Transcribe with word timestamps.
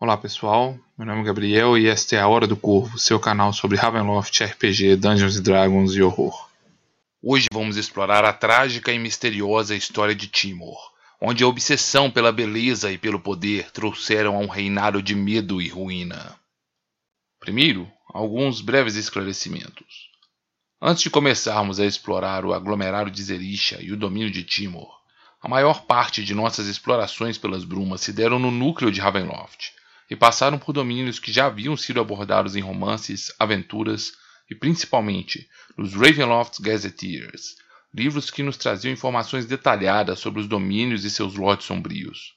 Olá 0.00 0.16
pessoal, 0.16 0.78
meu 0.96 1.04
nome 1.04 1.22
é 1.22 1.24
Gabriel 1.24 1.76
e 1.76 1.88
esta 1.88 2.14
é 2.14 2.20
a 2.20 2.28
Hora 2.28 2.46
do 2.46 2.56
Corvo, 2.56 2.96
seu 3.00 3.18
canal 3.18 3.52
sobre 3.52 3.76
Ravenloft, 3.76 4.44
RPG, 4.44 4.94
Dungeons 4.94 5.40
Dragons 5.40 5.92
e 5.96 6.00
horror. 6.00 6.48
Hoje 7.20 7.46
vamos 7.52 7.76
explorar 7.76 8.24
a 8.24 8.32
trágica 8.32 8.92
e 8.92 8.98
misteriosa 8.98 9.74
história 9.74 10.14
de 10.14 10.28
Timor, 10.28 10.78
onde 11.20 11.42
a 11.42 11.48
obsessão 11.48 12.12
pela 12.12 12.30
beleza 12.30 12.92
e 12.92 12.96
pelo 12.96 13.18
poder 13.18 13.72
trouxeram 13.72 14.36
a 14.36 14.38
um 14.38 14.46
reinado 14.46 15.02
de 15.02 15.16
medo 15.16 15.60
e 15.60 15.66
ruína. 15.66 16.38
Primeiro, 17.40 17.90
alguns 18.14 18.60
breves 18.60 18.94
esclarecimentos. 18.94 20.10
Antes 20.80 21.02
de 21.02 21.10
começarmos 21.10 21.80
a 21.80 21.84
explorar 21.84 22.44
o 22.44 22.54
aglomerado 22.54 23.10
de 23.10 23.20
Zerisha 23.20 23.82
e 23.82 23.90
o 23.90 23.96
domínio 23.96 24.30
de 24.30 24.44
Timor, 24.44 24.96
a 25.42 25.48
maior 25.48 25.82
parte 25.86 26.22
de 26.22 26.36
nossas 26.36 26.68
explorações 26.68 27.36
pelas 27.36 27.64
brumas 27.64 28.00
se 28.00 28.12
deram 28.12 28.38
no 28.38 28.52
núcleo 28.52 28.92
de 28.92 29.00
Ravenloft 29.00 29.76
e 30.10 30.16
passaram 30.16 30.58
por 30.58 30.72
domínios 30.72 31.18
que 31.18 31.32
já 31.32 31.46
haviam 31.46 31.76
sido 31.76 32.00
abordados 32.00 32.56
em 32.56 32.60
romances, 32.60 33.32
aventuras 33.38 34.12
e 34.50 34.54
principalmente 34.54 35.46
nos 35.76 35.94
Ravenloft 35.94 36.60
Gazetteers, 36.60 37.56
livros 37.94 38.30
que 38.30 38.42
nos 38.42 38.56
traziam 38.56 38.92
informações 38.92 39.46
detalhadas 39.46 40.18
sobre 40.18 40.40
os 40.40 40.46
domínios 40.46 41.04
e 41.04 41.10
seus 41.10 41.34
lotes 41.34 41.66
sombrios. 41.66 42.34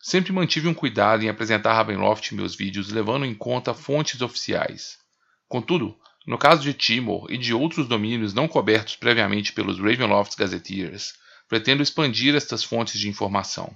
Sempre 0.00 0.32
mantive 0.32 0.68
um 0.68 0.74
cuidado 0.74 1.24
em 1.24 1.28
apresentar 1.28 1.72
Ravenloft 1.72 2.32
em 2.32 2.36
meus 2.36 2.54
vídeos 2.54 2.90
levando 2.90 3.24
em 3.24 3.34
conta 3.34 3.74
fontes 3.74 4.20
oficiais. 4.20 4.98
Contudo, 5.48 5.96
no 6.26 6.36
caso 6.36 6.62
de 6.62 6.74
Timor 6.74 7.30
e 7.30 7.38
de 7.38 7.54
outros 7.54 7.88
domínios 7.88 8.34
não 8.34 8.46
cobertos 8.46 8.96
previamente 8.96 9.52
pelos 9.52 9.78
Ravenloft 9.78 10.36
Gazetteers, 10.36 11.14
pretendo 11.48 11.82
expandir 11.82 12.34
estas 12.34 12.62
fontes 12.62 13.00
de 13.00 13.08
informação. 13.08 13.74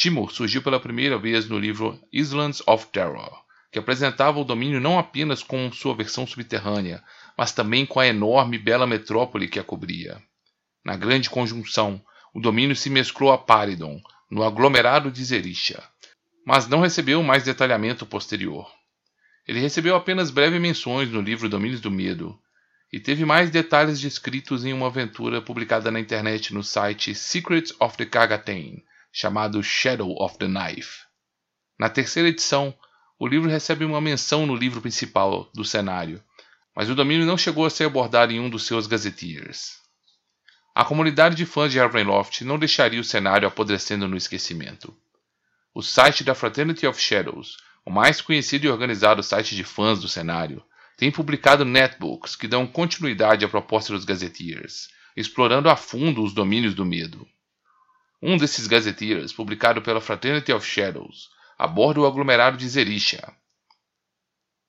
Timor 0.00 0.32
surgiu 0.32 0.62
pela 0.62 0.80
primeira 0.80 1.18
vez 1.18 1.46
no 1.46 1.58
livro 1.58 2.00
Islands 2.10 2.62
of 2.66 2.86
Terror, 2.86 3.44
que 3.70 3.78
apresentava 3.78 4.40
o 4.40 4.44
domínio 4.44 4.80
não 4.80 4.98
apenas 4.98 5.42
com 5.42 5.70
sua 5.70 5.94
versão 5.94 6.26
subterrânea, 6.26 7.04
mas 7.36 7.52
também 7.52 7.84
com 7.84 8.00
a 8.00 8.06
enorme 8.06 8.56
e 8.56 8.58
bela 8.58 8.86
metrópole 8.86 9.46
que 9.46 9.58
a 9.58 9.62
cobria. 9.62 10.16
Na 10.82 10.96
grande 10.96 11.28
conjunção, 11.28 12.02
o 12.32 12.40
domínio 12.40 12.74
se 12.74 12.88
mesclou 12.88 13.30
a 13.30 13.36
Paridon, 13.36 14.00
no 14.30 14.42
aglomerado 14.42 15.10
de 15.10 15.22
Zerisha, 15.22 15.86
mas 16.46 16.66
não 16.66 16.80
recebeu 16.80 17.22
mais 17.22 17.44
detalhamento 17.44 18.06
posterior. 18.06 18.72
Ele 19.46 19.60
recebeu 19.60 19.94
apenas 19.94 20.30
breves 20.30 20.62
menções 20.62 21.10
no 21.10 21.20
livro 21.20 21.46
Domínios 21.46 21.82
do 21.82 21.90
Medo, 21.90 22.40
e 22.90 22.98
teve 22.98 23.26
mais 23.26 23.50
detalhes 23.50 24.00
descritos 24.00 24.64
em 24.64 24.72
uma 24.72 24.86
aventura 24.86 25.42
publicada 25.42 25.90
na 25.90 26.00
internet 26.00 26.54
no 26.54 26.64
site 26.64 27.14
Secrets 27.14 27.74
of 27.78 27.98
the 27.98 28.06
Kagatain, 28.06 28.82
chamado 29.12 29.62
Shadow 29.62 30.14
of 30.20 30.38
the 30.38 30.46
Knife. 30.46 31.04
Na 31.78 31.88
terceira 31.88 32.28
edição, 32.28 32.74
o 33.18 33.26
livro 33.26 33.50
recebe 33.50 33.84
uma 33.84 34.00
menção 34.00 34.46
no 34.46 34.54
livro 34.54 34.80
principal 34.80 35.50
do 35.54 35.64
cenário, 35.64 36.22
mas 36.74 36.88
o 36.88 36.94
domínio 36.94 37.26
não 37.26 37.36
chegou 37.36 37.66
a 37.66 37.70
ser 37.70 37.84
abordado 37.84 38.32
em 38.32 38.40
um 38.40 38.48
dos 38.48 38.66
seus 38.66 38.86
gazetteers. 38.86 39.78
A 40.74 40.84
comunidade 40.84 41.34
de 41.34 41.44
fãs 41.44 41.72
de 41.72 41.78
Ravenloft 41.78 42.42
não 42.42 42.58
deixaria 42.58 43.00
o 43.00 43.04
cenário 43.04 43.46
apodrecendo 43.46 44.06
no 44.06 44.16
esquecimento. 44.16 44.96
O 45.74 45.82
site 45.82 46.24
da 46.24 46.34
Fraternity 46.34 46.86
of 46.86 47.00
Shadows, 47.00 47.56
o 47.84 47.90
mais 47.90 48.20
conhecido 48.20 48.66
e 48.66 48.70
organizado 48.70 49.22
site 49.22 49.56
de 49.56 49.64
fãs 49.64 50.00
do 50.00 50.08
cenário, 50.08 50.64
tem 50.96 51.10
publicado 51.10 51.64
netbooks 51.64 52.36
que 52.36 52.46
dão 52.46 52.66
continuidade 52.66 53.44
à 53.44 53.48
proposta 53.48 53.92
dos 53.92 54.04
Gazetteers, 54.04 54.88
explorando 55.16 55.68
a 55.68 55.76
fundo 55.76 56.22
os 56.22 56.32
domínios 56.32 56.74
do 56.74 56.84
medo. 56.84 57.26
Um 58.22 58.36
desses 58.36 58.66
Gazetteers, 58.66 59.32
publicado 59.32 59.80
pela 59.80 60.00
Fraternity 60.00 60.52
of 60.52 60.66
Shadows, 60.66 61.30
aborda 61.58 62.00
o 62.00 62.06
aglomerado 62.06 62.56
de 62.58 62.68
Zerisha. 62.68 63.32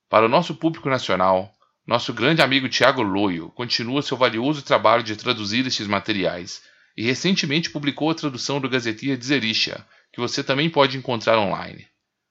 Para 0.10 0.26
o 0.26 0.30
nosso 0.30 0.56
público 0.56 0.90
nacional, 0.90 1.54
nosso 1.86 2.14
grande 2.14 2.42
amigo 2.42 2.70
Tiago 2.70 3.02
Loyo 3.02 3.50
continua 3.50 4.02
seu 4.02 4.16
valioso 4.16 4.62
trabalho 4.62 5.04
de 5.04 5.18
traduzir 5.18 5.66
estes 5.68 5.88
materiais 5.88 6.64
e 6.96 7.04
recentemente 7.04 7.70
publicou 7.70 8.10
a 8.10 8.16
tradução 8.16 8.62
do 8.62 8.70
Gazetteer 8.70 9.18
de 9.18 9.26
Zerisha, 9.26 9.86
que 10.14 10.22
você 10.22 10.44
também 10.44 10.70
pode 10.70 10.98
encontrar 10.98 11.38
online. 11.38 11.86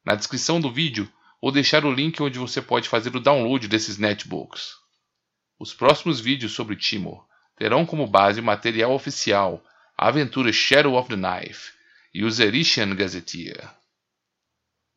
Na 0.05 0.15
descrição 0.15 0.59
do 0.59 0.73
vídeo 0.73 1.11
ou 1.41 1.53
deixar 1.53 1.85
o 1.85 1.93
link 1.93 2.23
onde 2.23 2.39
você 2.39 2.63
pode 2.63 2.89
fazer 2.89 3.15
o 3.15 3.21
download 3.21 3.69
desses 3.69 3.99
netbooks. 3.99 4.75
Os 5.59 5.75
próximos 5.75 6.19
vídeos 6.19 6.53
sobre 6.53 6.77
Timor 6.77 7.27
terão 7.57 7.85
como 7.85 8.07
base 8.07 8.41
o 8.41 8.45
material 8.45 8.93
oficial, 8.95 9.63
a 10.01 10.09
aventura 10.09 10.51
Shadow 10.51 10.95
of 10.95 11.11
the 11.11 11.15
Knife 11.15 11.73
e 12.15 12.25
o 12.25 12.31
Zerishian 12.31 12.97
Gazetteer. 12.97 13.71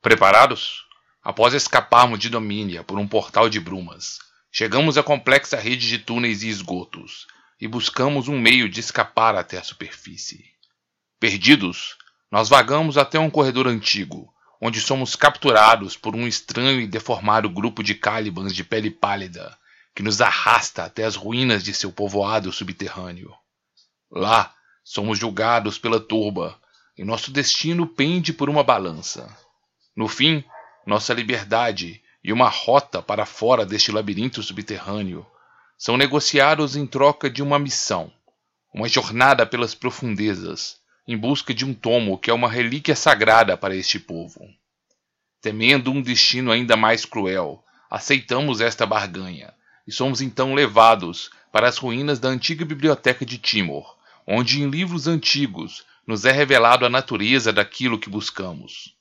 Preparados? 0.02 0.86
Após 1.22 1.53
escaparmos 1.53 2.19
de 2.19 2.30
Domínia 2.30 2.86
por 2.86 2.97
um 2.97 3.06
portal 3.06 3.50
de 3.50 3.59
brumas, 3.59 4.19
chegamos 4.50 4.97
à 4.97 5.03
complexa 5.03 5.58
rede 5.58 5.90
de 5.90 5.97
túneis 5.97 6.41
e 6.41 6.47
esgotos 6.47 7.28
e 7.59 7.68
buscamos 7.68 8.30
um 8.30 8.40
meio 8.40 8.69
de 8.69 8.80
escapar 8.80 9.36
até 9.36 9.58
a 9.58 9.64
superfície. 9.64 10.46
Perdidos, 11.20 11.97
nós 12.31 12.47
vagamos 12.47 12.97
até 12.97 13.20
um 13.20 13.30
corredor 13.30 13.68
antigo, 13.68 14.34
onde 14.62 14.80
somos 14.80 15.18
capturados 15.18 15.97
por 15.97 16.16
um 16.16 16.25
estranho 16.25 16.80
e 16.80 16.88
deformado 16.88 17.50
grupo 17.50 17.84
de 17.84 17.94
Calibans 17.94 18.56
de 18.56 18.64
pele 18.64 18.90
pálida, 18.90 19.58
que 19.94 20.02
nos 20.02 20.22
arrasta 20.22 20.85
até 20.85 21.03
as 21.03 21.18
ruínas 21.18 21.62
de 21.62 21.74
seu 21.74 21.91
povoado 21.91 22.53
subterrâneo. 22.53 23.35
Lá, 24.09 24.56
somos 24.83 25.17
julgados 25.17 25.77
pela 25.77 25.99
turba, 25.99 26.59
e 26.97 27.03
nosso 27.03 27.31
destino 27.31 27.88
pende 27.88 28.33
por 28.33 28.49
uma 28.49 28.63
balança. 28.63 29.35
No 29.95 30.07
fim, 30.07 30.44
nossa 30.85 31.13
liberdade 31.13 32.01
e 32.23 32.31
uma 32.31 32.49
rota 32.49 33.01
para 33.01 33.25
fora 33.25 33.66
deste 33.66 33.91
labirinto 33.91 34.41
subterrâneo 34.43 35.25
são 35.77 35.97
negociados 35.97 36.75
em 36.75 36.85
troca 36.85 37.29
de 37.29 37.41
uma 37.41 37.59
missão, 37.59 38.11
uma 38.73 38.88
jornada 38.88 39.45
pelas 39.45 39.75
profundezas, 39.75 40.77
em 41.07 41.17
busca 41.17 41.53
de 41.53 41.66
um 41.66 41.73
tomo 41.73 42.17
que 42.17 42.29
é 42.29 42.33
uma 42.33 42.49
relíquia 42.49 42.95
sagrada 42.95 43.57
para 43.57 43.75
este 43.75 43.99
povo. 43.99 44.39
Temendo 45.41 45.91
um 45.91 46.01
destino 46.01 46.51
ainda 46.51 46.77
mais 46.77 47.05
cruel, 47.05 47.63
aceitamos 47.89 48.61
esta 48.61 48.85
barganha 48.85 49.53
e 49.85 49.91
somos 49.91 50.22
então 50.22 50.53
levados 50.53 51.29
para 51.51 51.67
as 51.67 51.77
ruínas 51.77 52.19
da 52.19 52.29
antiga 52.29 52.63
biblioteca 52.63 53.25
de 53.25 53.38
Timor, 53.38 53.92
onde 54.28 54.61
em 54.61 54.69
livros 54.69 55.07
antigos 55.07 55.85
nos 56.06 56.25
é 56.25 56.31
revelado 56.31 56.85
a 56.85 56.89
natureza 56.89 57.53
daquilo 57.53 58.00
que 58.00 58.09
buscamos. 58.09 58.95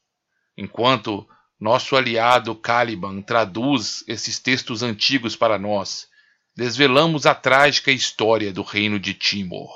Enquanto 0.57 1.29
nosso 1.59 1.97
aliado 1.97 2.55
Caliban 2.55 3.23
traduz 3.23 4.05
esses 4.07 4.39
textos 4.39 4.83
antigos 4.83 5.37
para 5.37 5.59
nós, 5.59 6.09
desvelamos 6.57 7.27
a 7.27 7.35
trágica 7.35 7.91
história 7.91 8.53
do 8.53 8.63
reino 8.63 8.99
de 8.99 9.15
Timor. 9.15 9.71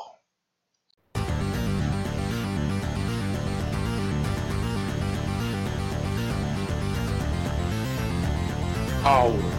Hour 9.05 9.56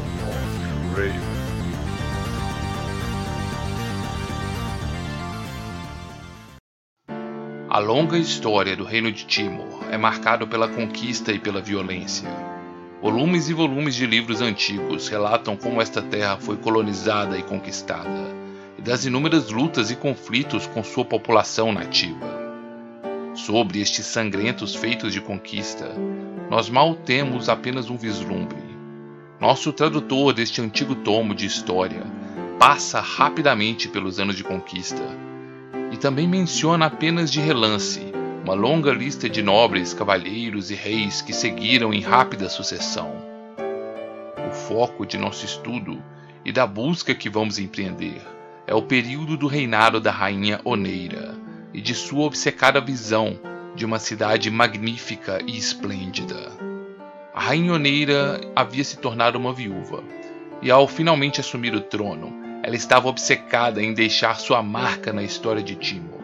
A 7.78 7.80
longa 7.80 8.18
história 8.18 8.76
do 8.76 8.84
Reino 8.84 9.12
de 9.12 9.24
Timor 9.24 9.84
é 9.92 10.00
marcada 10.00 10.48
pela 10.48 10.68
conquista 10.68 11.32
e 11.32 11.38
pela 11.38 11.62
violência. 11.62 12.28
Volumes 13.04 13.50
e 13.50 13.54
volumes 13.54 13.94
de 13.94 14.08
livros 14.08 14.42
antigos 14.42 15.08
relatam 15.08 15.56
como 15.56 15.80
esta 15.80 16.02
terra 16.02 16.38
foi 16.38 16.58
colonizada 16.58 17.38
e 17.38 17.44
conquistada, 17.44 18.34
e 18.80 18.82
das 18.82 19.06
inúmeras 19.06 19.52
lutas 19.52 19.92
e 19.92 19.96
conflitos 19.96 20.66
com 20.66 20.84
sua 20.84 21.06
população 21.06 21.72
nativa. 21.72 22.26
Sobre 23.36 23.80
estes 23.80 24.08
sangrentos 24.08 24.74
feitos 24.74 25.14
de 25.14 25.22
conquista, 25.22 25.94
nós 26.50 26.72
mal 26.72 26.96
temos 26.96 27.48
apenas 27.48 27.92
um 27.92 27.96
vislumbre 27.96 28.58
nosso 29.40 29.72
tradutor 29.72 30.34
deste 30.34 30.62
antigo 30.62 30.96
tomo 30.96 31.36
de 31.36 31.46
história 31.46 32.02
passa 32.58 33.00
rapidamente 33.00 33.88
pelos 33.88 34.20
anos 34.20 34.36
de 34.36 34.44
conquista 34.44 35.27
e 35.92 35.98
também 35.98 36.28
menciona 36.28 36.86
apenas 36.86 37.32
de 37.32 37.40
relance 37.40 38.02
uma 38.44 38.54
longa 38.54 38.94
lista 38.94 39.28
de 39.28 39.42
nobres, 39.42 39.94
cavalheiros 39.94 40.72
e 40.72 40.76
reis 40.76 41.22
que 41.22 41.34
seguiram 41.34 41.94
em 41.94 42.00
rápida 42.00 42.48
sucessão. 42.48 43.12
O 44.50 44.54
foco 44.54 45.06
de 45.06 45.18
nosso 45.18 45.44
estudo 45.44 46.02
e 46.46 46.52
da 46.54 46.66
busca 46.66 47.14
que 47.14 47.30
vamos 47.30 47.60
empreender 47.60 48.22
é 48.66 48.74
o 48.74 48.82
período 48.82 49.36
do 49.36 49.48
reinado 49.48 50.00
da 50.00 50.12
rainha 50.12 50.62
Oneira 50.64 51.36
e 51.74 51.82
de 51.82 51.94
sua 51.94 52.24
obcecada 52.26 52.80
visão 52.80 53.38
de 53.76 53.86
uma 53.86 54.00
cidade 54.00 54.50
magnífica 54.50 55.40
e 55.46 55.58
esplêndida. 55.58 56.52
A 57.34 57.42
rainha 57.42 57.74
Oneira 57.74 58.40
havia 58.56 58.84
se 58.84 58.98
tornado 58.98 59.38
uma 59.38 59.54
viúva, 59.54 60.02
e 60.62 60.72
ao 60.72 60.88
finalmente 60.88 61.42
assumir 61.42 61.76
o 61.76 61.82
trono, 61.82 62.47
ela 62.68 62.76
estava 62.76 63.08
obcecada 63.08 63.82
em 63.82 63.94
deixar 63.94 64.38
sua 64.42 64.62
marca 64.62 65.14
na 65.14 65.24
história 65.24 65.64
de 65.64 65.74
Timor. 65.74 66.20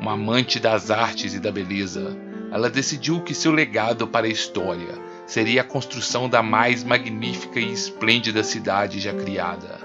Uma 0.00 0.12
amante 0.12 0.58
das 0.58 0.90
artes 0.90 1.34
e 1.34 1.38
da 1.38 1.52
beleza, 1.52 2.16
ela 2.50 2.70
decidiu 2.70 3.20
que 3.20 3.34
seu 3.34 3.52
legado 3.52 4.08
para 4.08 4.24
a 4.24 4.30
história 4.30 4.94
seria 5.26 5.60
a 5.60 5.64
construção 5.64 6.30
da 6.30 6.42
mais 6.42 6.82
magnífica 6.82 7.60
e 7.60 7.70
esplêndida 7.70 8.42
cidade 8.42 8.98
já 8.98 9.12
criada, 9.12 9.78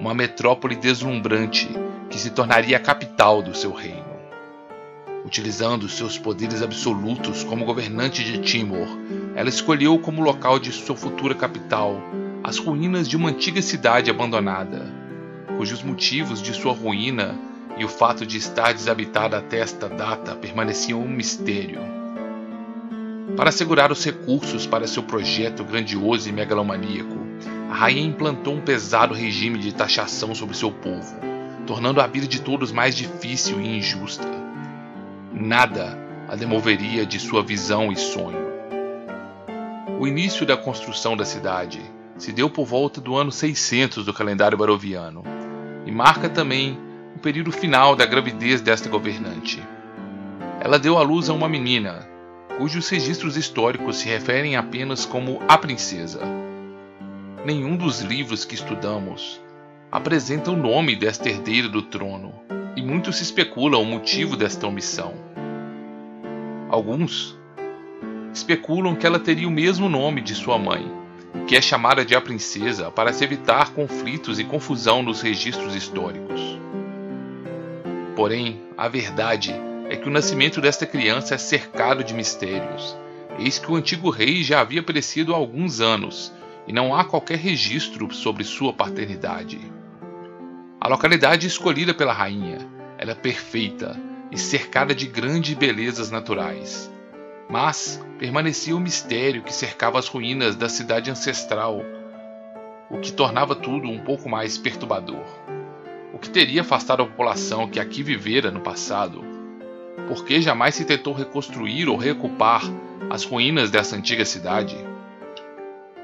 uma 0.00 0.12
metrópole 0.12 0.74
deslumbrante 0.74 1.68
que 2.10 2.18
se 2.18 2.30
tornaria 2.30 2.76
a 2.76 2.80
capital 2.80 3.40
do 3.40 3.56
seu 3.56 3.72
reino. 3.72 4.16
Utilizando 5.24 5.88
seus 5.88 6.18
poderes 6.18 6.60
absolutos 6.60 7.44
como 7.44 7.64
governante 7.64 8.24
de 8.24 8.38
Timor, 8.38 8.88
ela 9.36 9.48
escolheu 9.48 9.96
como 9.96 10.20
local 10.20 10.58
de 10.58 10.72
sua 10.72 10.96
futura 10.96 11.36
capital 11.36 12.02
as 12.44 12.58
ruínas 12.58 13.08
de 13.08 13.16
uma 13.16 13.30
antiga 13.30 13.62
cidade 13.62 14.10
abandonada, 14.10 14.93
cujos 15.56 15.82
motivos 15.82 16.42
de 16.42 16.52
sua 16.52 16.72
ruína 16.72 17.38
e 17.76 17.84
o 17.84 17.88
fato 17.88 18.24
de 18.24 18.36
estar 18.36 18.72
desabitada 18.72 19.38
até 19.38 19.58
esta 19.58 19.88
data 19.88 20.34
permaneciam 20.34 21.00
um 21.00 21.08
mistério. 21.08 21.80
Para 23.36 23.48
assegurar 23.48 23.90
os 23.90 24.04
recursos 24.04 24.66
para 24.66 24.86
seu 24.86 25.02
projeto 25.02 25.64
grandioso 25.64 26.28
e 26.28 26.32
megalomaníaco, 26.32 27.18
a 27.70 27.74
rainha 27.74 28.06
implantou 28.06 28.54
um 28.54 28.60
pesado 28.60 29.12
regime 29.12 29.58
de 29.58 29.74
taxação 29.74 30.34
sobre 30.34 30.56
seu 30.56 30.70
povo, 30.70 31.16
tornando 31.66 32.00
a 32.00 32.06
vida 32.06 32.28
de 32.28 32.40
todos 32.40 32.70
mais 32.70 32.94
difícil 32.94 33.60
e 33.60 33.78
injusta. 33.78 34.28
Nada 35.32 35.98
a 36.28 36.36
demoveria 36.36 37.04
de 37.04 37.18
sua 37.18 37.42
visão 37.42 37.90
e 37.90 37.96
sonho. 37.96 38.44
O 39.98 40.06
início 40.06 40.46
da 40.46 40.56
construção 40.56 41.16
da 41.16 41.24
cidade 41.24 41.80
se 42.16 42.30
deu 42.30 42.48
por 42.48 42.64
volta 42.64 43.00
do 43.00 43.16
ano 43.16 43.32
600 43.32 44.04
do 44.04 44.14
calendário 44.14 44.56
baroviano 44.56 45.33
marca 45.94 46.28
também 46.28 46.76
o 47.14 47.20
período 47.20 47.52
final 47.52 47.94
da 47.94 48.04
gravidez 48.04 48.60
desta 48.60 48.88
governante. 48.88 49.62
Ela 50.60 50.76
deu 50.76 50.98
à 50.98 51.02
luz 51.02 51.30
a 51.30 51.32
uma 51.32 51.48
menina, 51.48 52.04
cujos 52.58 52.88
registros 52.88 53.36
históricos 53.36 53.98
se 53.98 54.08
referem 54.08 54.56
apenas 54.56 55.06
como 55.06 55.40
a 55.46 55.56
princesa. 55.56 56.20
Nenhum 57.46 57.76
dos 57.76 58.00
livros 58.00 58.44
que 58.44 58.56
estudamos 58.56 59.40
apresenta 59.92 60.50
o 60.50 60.56
nome 60.56 60.96
desta 60.96 61.28
herdeira 61.28 61.68
do 61.68 61.82
trono, 61.82 62.34
e 62.74 62.82
muito 62.82 63.12
se 63.12 63.22
especula 63.22 63.78
o 63.78 63.84
motivo 63.84 64.36
desta 64.36 64.66
omissão. 64.66 65.14
Alguns 66.68 67.38
especulam 68.32 68.96
que 68.96 69.06
ela 69.06 69.20
teria 69.20 69.46
o 69.46 69.52
mesmo 69.52 69.88
nome 69.88 70.20
de 70.20 70.34
sua 70.34 70.58
mãe, 70.58 71.03
que 71.46 71.56
é 71.56 71.60
chamada 71.60 72.04
de 72.04 72.14
a 72.14 72.20
princesa 72.20 72.90
para 72.90 73.12
se 73.12 73.22
evitar 73.22 73.70
conflitos 73.70 74.38
e 74.38 74.44
confusão 74.44 75.02
nos 75.02 75.20
registros 75.20 75.74
históricos. 75.74 76.58
Porém, 78.16 78.62
a 78.76 78.88
verdade 78.88 79.54
é 79.90 79.96
que 79.96 80.08
o 80.08 80.10
nascimento 80.10 80.60
desta 80.60 80.86
criança 80.86 81.34
é 81.34 81.38
cercado 81.38 82.02
de 82.02 82.14
mistérios. 82.14 82.96
Eis 83.38 83.58
que 83.58 83.70
o 83.70 83.76
antigo 83.76 84.08
rei 84.08 84.42
já 84.42 84.60
havia 84.60 84.82
perecido 84.82 85.34
há 85.34 85.36
alguns 85.36 85.80
anos 85.80 86.32
e 86.66 86.72
não 86.72 86.94
há 86.94 87.04
qualquer 87.04 87.38
registro 87.38 88.12
sobre 88.14 88.44
sua 88.44 88.72
paternidade. 88.72 89.60
A 90.80 90.88
localidade 90.88 91.46
escolhida 91.46 91.92
pela 91.92 92.12
rainha 92.12 92.58
era 92.96 93.14
perfeita 93.14 94.00
e 94.30 94.38
cercada 94.38 94.94
de 94.94 95.06
grandes 95.06 95.54
belezas 95.54 96.10
naturais. 96.10 96.90
Mas 97.48 98.02
permanecia 98.18 98.74
o 98.74 98.80
mistério 98.80 99.42
que 99.42 99.52
cercava 99.52 99.98
as 99.98 100.08
ruínas 100.08 100.56
da 100.56 100.68
cidade 100.68 101.10
ancestral, 101.10 101.82
o 102.90 102.98
que 102.98 103.12
tornava 103.12 103.54
tudo 103.54 103.88
um 103.88 103.98
pouco 103.98 104.28
mais 104.28 104.56
perturbador. 104.56 105.24
O 106.12 106.18
que 106.18 106.30
teria 106.30 106.62
afastado 106.62 107.02
a 107.02 107.06
população 107.06 107.68
que 107.68 107.80
aqui 107.80 108.02
vivera 108.02 108.50
no 108.50 108.60
passado? 108.60 109.24
Por 110.08 110.24
que 110.24 110.40
jamais 110.40 110.74
se 110.74 110.84
tentou 110.84 111.12
reconstruir 111.12 111.88
ou 111.88 111.96
reocupar 111.96 112.62
as 113.10 113.24
ruínas 113.24 113.70
dessa 113.70 113.96
antiga 113.96 114.24
cidade? 114.24 114.76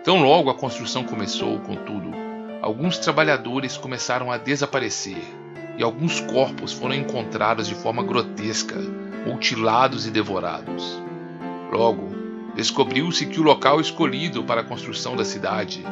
Tão 0.04 0.22
logo 0.22 0.50
a 0.50 0.54
construção 0.54 1.04
começou, 1.04 1.58
contudo, 1.60 2.10
alguns 2.62 2.98
trabalhadores 2.98 3.76
começaram 3.76 4.32
a 4.32 4.38
desaparecer 4.38 5.22
e 5.76 5.82
alguns 5.82 6.20
corpos 6.20 6.72
foram 6.72 6.94
encontrados 6.94 7.68
de 7.68 7.74
forma 7.74 8.02
grotesca, 8.02 8.76
mutilados 9.26 10.06
e 10.06 10.10
devorados. 10.10 11.09
Logo, 11.70 12.10
descobriu-se 12.56 13.26
que 13.26 13.38
o 13.38 13.44
local 13.44 13.80
escolhido 13.80 14.42
para 14.42 14.62
a 14.62 14.64
construção 14.64 15.14
da 15.14 15.24
cidade, 15.24 15.84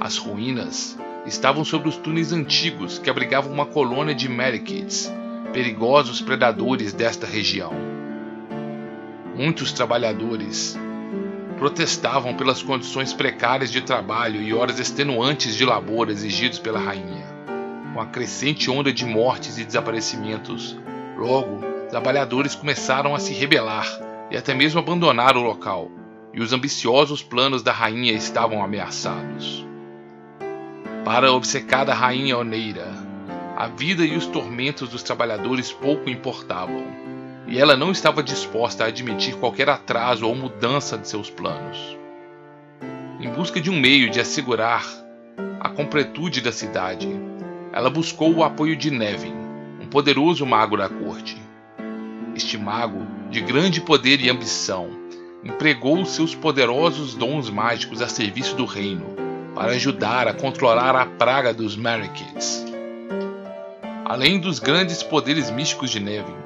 as 0.00 0.16
ruínas, 0.16 0.96
estavam 1.26 1.64
sobre 1.64 1.88
os 1.88 1.96
túneis 1.96 2.32
antigos 2.32 2.98
que 2.98 3.10
abrigavam 3.10 3.52
uma 3.52 3.66
colônia 3.66 4.14
de 4.14 4.28
Marikids, 4.28 5.12
perigosos 5.52 6.20
predadores 6.20 6.92
desta 6.92 7.26
região. 7.26 7.72
Muitos 9.34 9.72
trabalhadores 9.72 10.78
protestavam 11.58 12.34
pelas 12.34 12.62
condições 12.62 13.12
precárias 13.12 13.72
de 13.72 13.80
trabalho 13.80 14.40
e 14.40 14.54
horas 14.54 14.78
extenuantes 14.78 15.56
de 15.56 15.64
labor 15.64 16.10
exigidos 16.10 16.60
pela 16.60 16.78
rainha. 16.78 17.24
Com 17.92 18.00
a 18.00 18.06
crescente 18.06 18.70
onda 18.70 18.92
de 18.92 19.04
mortes 19.04 19.58
e 19.58 19.64
desaparecimentos, 19.64 20.76
logo, 21.16 21.60
trabalhadores 21.90 22.54
começaram 22.54 23.14
a 23.14 23.18
se 23.18 23.32
rebelar 23.32 24.03
e 24.34 24.36
até 24.36 24.52
mesmo 24.52 24.80
abandonar 24.80 25.36
o 25.36 25.42
local, 25.42 25.88
e 26.32 26.42
os 26.42 26.52
ambiciosos 26.52 27.22
planos 27.22 27.62
da 27.62 27.70
rainha 27.70 28.12
estavam 28.12 28.64
ameaçados. 28.64 29.64
Para 31.04 31.28
a 31.28 31.32
obcecada 31.32 31.94
rainha 31.94 32.36
Oneira, 32.36 32.92
a 33.56 33.68
vida 33.68 34.04
e 34.04 34.16
os 34.16 34.26
tormentos 34.26 34.88
dos 34.88 35.04
trabalhadores 35.04 35.70
pouco 35.70 36.10
importavam 36.10 36.82
e 37.46 37.60
ela 37.60 37.76
não 37.76 37.92
estava 37.92 38.24
disposta 38.24 38.82
a 38.82 38.88
admitir 38.88 39.36
qualquer 39.36 39.68
atraso 39.68 40.26
ou 40.26 40.34
mudança 40.34 40.98
de 40.98 41.06
seus 41.06 41.30
planos. 41.30 41.96
Em 43.20 43.30
busca 43.30 43.60
de 43.60 43.70
um 43.70 43.78
meio 43.78 44.10
de 44.10 44.18
assegurar 44.18 44.84
a 45.60 45.68
completude 45.68 46.40
da 46.40 46.50
cidade, 46.50 47.08
ela 47.72 47.88
buscou 47.88 48.34
o 48.34 48.42
apoio 48.42 48.74
de 48.74 48.90
Nevin, 48.90 49.32
um 49.80 49.86
poderoso 49.86 50.44
mago 50.44 50.76
da 50.76 50.88
corte. 50.88 51.40
Este 52.34 52.58
mago, 52.58 53.06
de 53.34 53.40
grande 53.40 53.80
poder 53.80 54.20
e 54.20 54.30
ambição, 54.30 54.90
empregou 55.42 56.06
seus 56.06 56.36
poderosos 56.36 57.16
dons 57.16 57.50
mágicos 57.50 58.00
a 58.00 58.06
serviço 58.06 58.54
do 58.54 58.64
reino 58.64 59.06
para 59.56 59.72
ajudar 59.72 60.28
a 60.28 60.32
controlar 60.32 60.94
a 60.94 61.04
praga 61.04 61.52
dos 61.52 61.76
Marikids. 61.76 62.64
Além 64.04 64.38
dos 64.38 64.60
grandes 64.60 65.02
poderes 65.02 65.50
místicos 65.50 65.90
de 65.90 65.98
Nevin, 65.98 66.36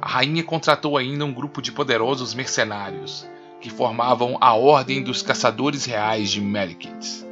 a 0.00 0.08
rainha 0.08 0.42
contratou 0.42 0.96
ainda 0.96 1.22
um 1.22 1.34
grupo 1.34 1.60
de 1.60 1.70
poderosos 1.70 2.32
mercenários 2.32 3.28
que 3.60 3.68
formavam 3.68 4.38
a 4.40 4.54
Ordem 4.54 5.02
dos 5.02 5.20
Caçadores 5.20 5.84
Reais 5.84 6.30
de 6.30 6.40
Merikits. 6.40 7.26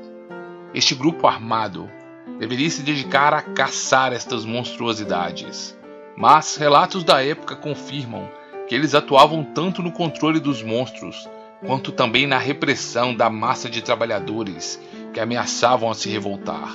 Este 0.75 0.94
grupo 0.94 1.26
armado 1.26 1.90
deveria 2.38 2.68
se 2.68 2.82
dedicar 2.82 3.32
a 3.32 3.40
caçar 3.40 4.12
estas 4.12 4.44
monstruosidades, 4.44 5.75
mas 6.18 6.56
relatos 6.56 7.02
da 7.02 7.25
época 7.25 7.56
confirmam 7.56 8.28
que 8.66 8.75
eles 8.75 8.94
atuavam 8.94 9.44
tanto 9.44 9.82
no 9.82 9.92
controle 9.92 10.40
dos 10.40 10.62
monstros 10.62 11.28
quanto 11.64 11.92
também 11.92 12.26
na 12.26 12.38
repressão 12.38 13.14
da 13.14 13.30
massa 13.30 13.70
de 13.70 13.82
trabalhadores 13.82 14.80
que 15.12 15.20
ameaçavam 15.20 15.90
a 15.90 15.94
se 15.94 16.08
revoltar. 16.08 16.75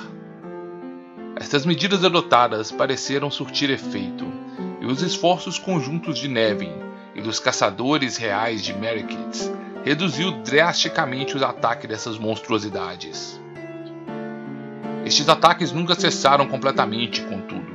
Estas 1.36 1.64
medidas 1.64 2.04
adotadas 2.04 2.72
pareceram 2.72 3.30
surtir 3.30 3.70
efeito 3.70 4.26
e 4.80 4.86
os 4.86 5.02
esforços 5.02 5.58
conjuntos 5.58 6.18
de 6.18 6.28
Nevin 6.28 6.72
e 7.14 7.20
dos 7.20 7.38
caçadores 7.38 8.16
reais 8.16 8.62
de 8.62 8.72
Merrickets 8.74 9.50
reduziu 9.84 10.32
drasticamente 10.42 11.36
os 11.36 11.42
ataques 11.42 11.88
dessas 11.88 12.18
monstruosidades. 12.18 13.40
Estes 15.04 15.28
ataques 15.28 15.72
nunca 15.72 15.94
cessaram 15.94 16.46
completamente, 16.46 17.22
contudo, 17.22 17.72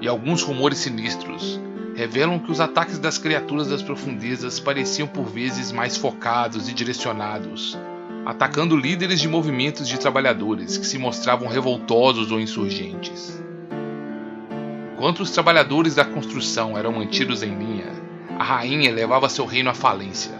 e 0.00 0.08
alguns 0.08 0.42
rumores 0.42 0.78
sinistros 0.78 1.60
revelam 1.96 2.38
que 2.38 2.52
os 2.52 2.60
ataques 2.60 2.98
das 2.98 3.16
criaturas 3.16 3.68
das 3.68 3.82
profundezas 3.82 4.60
pareciam 4.60 5.08
por 5.08 5.24
vezes 5.24 5.72
mais 5.72 5.96
focados 5.96 6.68
e 6.68 6.74
direcionados, 6.74 7.76
atacando 8.26 8.76
líderes 8.76 9.18
de 9.18 9.26
movimentos 9.26 9.88
de 9.88 9.98
trabalhadores 9.98 10.76
que 10.76 10.86
se 10.86 10.98
mostravam 10.98 11.48
revoltosos 11.48 12.30
ou 12.30 12.38
insurgentes. 12.38 13.42
Enquanto 14.92 15.20
os 15.20 15.30
trabalhadores 15.30 15.94
da 15.94 16.04
construção 16.04 16.76
eram 16.76 16.92
mantidos 16.92 17.42
em 17.42 17.54
linha, 17.54 17.90
a 18.38 18.44
rainha 18.44 18.92
levava 18.92 19.30
seu 19.30 19.46
reino 19.46 19.70
à 19.70 19.74
falência. 19.74 20.34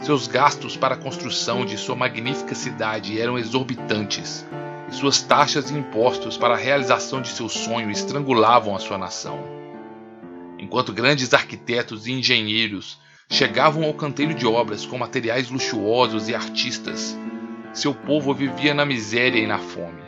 Seus 0.00 0.26
gastos 0.26 0.76
para 0.76 0.96
a 0.96 0.98
construção 0.98 1.64
de 1.64 1.78
sua 1.78 1.94
magnífica 1.94 2.54
cidade 2.54 3.20
eram 3.20 3.38
exorbitantes, 3.38 4.44
e 4.88 4.94
suas 4.94 5.22
taxas 5.22 5.70
e 5.70 5.74
impostos 5.74 6.36
para 6.36 6.54
a 6.54 6.58
realização 6.58 7.22
de 7.22 7.28
seu 7.28 7.48
sonho 7.48 7.92
estrangulavam 7.92 8.74
a 8.74 8.80
sua 8.80 8.98
nação. 8.98 9.53
Enquanto 10.58 10.92
grandes 10.92 11.34
arquitetos 11.34 12.06
e 12.06 12.12
engenheiros 12.12 12.98
chegavam 13.28 13.84
ao 13.84 13.94
canteiro 13.94 14.34
de 14.34 14.46
obras 14.46 14.86
com 14.86 14.98
materiais 14.98 15.50
luxuosos 15.50 16.28
e 16.28 16.34
artistas, 16.34 17.16
seu 17.72 17.94
povo 17.94 18.32
vivia 18.32 18.72
na 18.72 18.84
miséria 18.84 19.40
e 19.40 19.46
na 19.46 19.58
fome. 19.58 20.02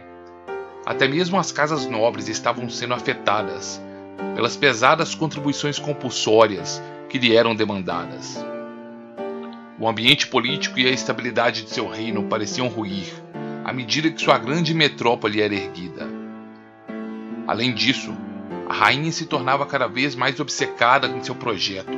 Até 0.85 1.09
mesmo 1.09 1.39
as 1.39 1.51
casas 1.51 1.87
nobres 1.87 2.29
estavam 2.29 2.69
sendo 2.69 2.95
afetadas 2.95 3.81
pelas 4.35 4.57
pesadas 4.57 5.15
contribuições 5.15 5.79
compulsórias 5.79 6.81
que 7.09 7.19
lhe 7.19 7.35
eram 7.35 7.55
demandadas. 7.55 8.45
O 9.79 9.89
ambiente 9.89 10.27
político 10.29 10.79
e 10.79 10.87
a 10.87 10.91
estabilidade 10.91 11.63
de 11.63 11.71
seu 11.71 11.89
reino 11.89 12.25
pareciam 12.25 12.69
ruir 12.69 13.13
à 13.67 13.73
medida 13.73 14.09
que 14.09 14.23
sua 14.23 14.39
grande 14.39 14.73
metrópole 14.73 15.43
era 15.43 15.53
erguida. 15.53 16.07
Além 17.49 17.75
disso, 17.75 18.17
a 18.69 18.75
rainha 18.75 19.13
se 19.13 19.27
tornava 19.27 19.65
cada 19.65 19.87
vez 19.87 20.15
mais 20.15 20.41
obcecada 20.41 21.09
com 21.09 21.23
seu 21.23 21.35
projeto 21.35 21.97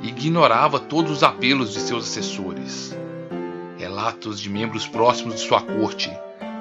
e 0.00 0.08
ignorava 0.08 0.78
todos 0.78 1.10
os 1.10 1.22
apelos 1.22 1.72
de 1.72 1.80
seus 1.80 2.04
assessores. 2.04 2.96
Relatos 3.76 4.40
de 4.40 4.48
membros 4.48 4.86
próximos 4.86 5.34
de 5.34 5.40
sua 5.40 5.60
corte 5.60 6.10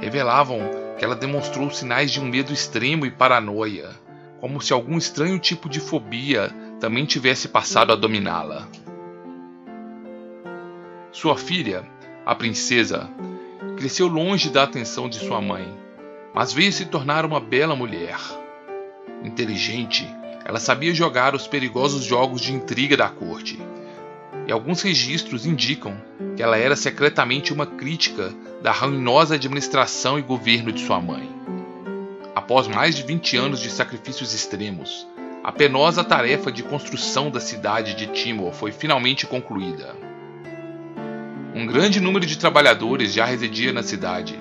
revelavam 0.01 0.60
que 0.98 1.05
ela 1.05 1.15
demonstrou 1.15 1.69
sinais 1.69 2.12
de 2.12 2.19
um 2.19 2.25
medo 2.25 2.51
extremo 2.51 3.05
e 3.05 3.12
paranoia, 3.12 3.91
como 4.39 4.60
se 4.60 4.74
algum 4.74 4.98
estranho 4.98 5.39
tipo 5.39 5.69
de 5.69 5.79
fobia 5.79 6.50
também 6.79 7.05
tivesse 7.05 7.48
passado 7.48 7.93
a 7.93 7.95
dominá-la. 7.95 8.67
Sua 11.12 11.38
filha, 11.38 11.88
a 12.25 12.33
princesa, 12.33 13.10
cresceu 13.77 14.07
longe 14.07 14.50
da 14.50 14.63
atenção 14.63 15.07
de 15.07 15.17
sua 15.17 15.39
mãe, 15.39 15.72
mas 16.33 16.51
veio 16.51 16.74
se 16.74 16.86
tornar 16.86 17.24
uma 17.24 17.39
bela 17.39 17.75
mulher. 17.75 18.17
Inteligente, 19.24 20.08
ela 20.46 20.60
sabia 20.60 20.94
jogar 20.94 21.34
os 21.34 21.48
perigosos 21.48 22.03
jogos 22.03 22.42
de 22.42 22.53
intriga 22.53 22.98
da 22.98 23.08
corte, 23.08 23.58
e 24.46 24.51
alguns 24.51 24.82
registros 24.82 25.46
indicam 25.46 25.96
que 26.36 26.44
ela 26.44 26.58
era 26.58 26.75
secretamente 26.75 27.53
uma 27.53 27.65
crítica 27.65 28.34
da 28.62 28.72
ruinosa 28.72 29.36
administração 29.36 30.20
e 30.20 30.22
governo 30.22 30.72
de 30.72 30.82
sua 30.82 31.00
mãe. 31.00 31.30
Após 32.36 32.68
mais 32.68 32.96
de 32.96 33.03
20 33.03 33.38
anos 33.38 33.60
de 33.62 33.70
sacrifícios 33.70 34.34
extremos, 34.34 35.08
a 35.44 35.51
penosa 35.51 36.03
tarefa 36.03 36.51
de 36.51 36.63
construção 36.63 37.30
da 37.30 37.39
cidade 37.39 37.96
de 37.96 38.08
Timor 38.08 38.53
foi 38.53 38.72
finalmente 38.72 39.25
concluída. 39.25 39.96
Um 41.56 41.65
grande 41.65 42.01
número 42.01 42.25
de 42.25 42.38
trabalhadores 42.38 43.13
já 43.13 43.25
residia 43.25 43.72
na 43.72 43.84
cidade, 43.84 44.38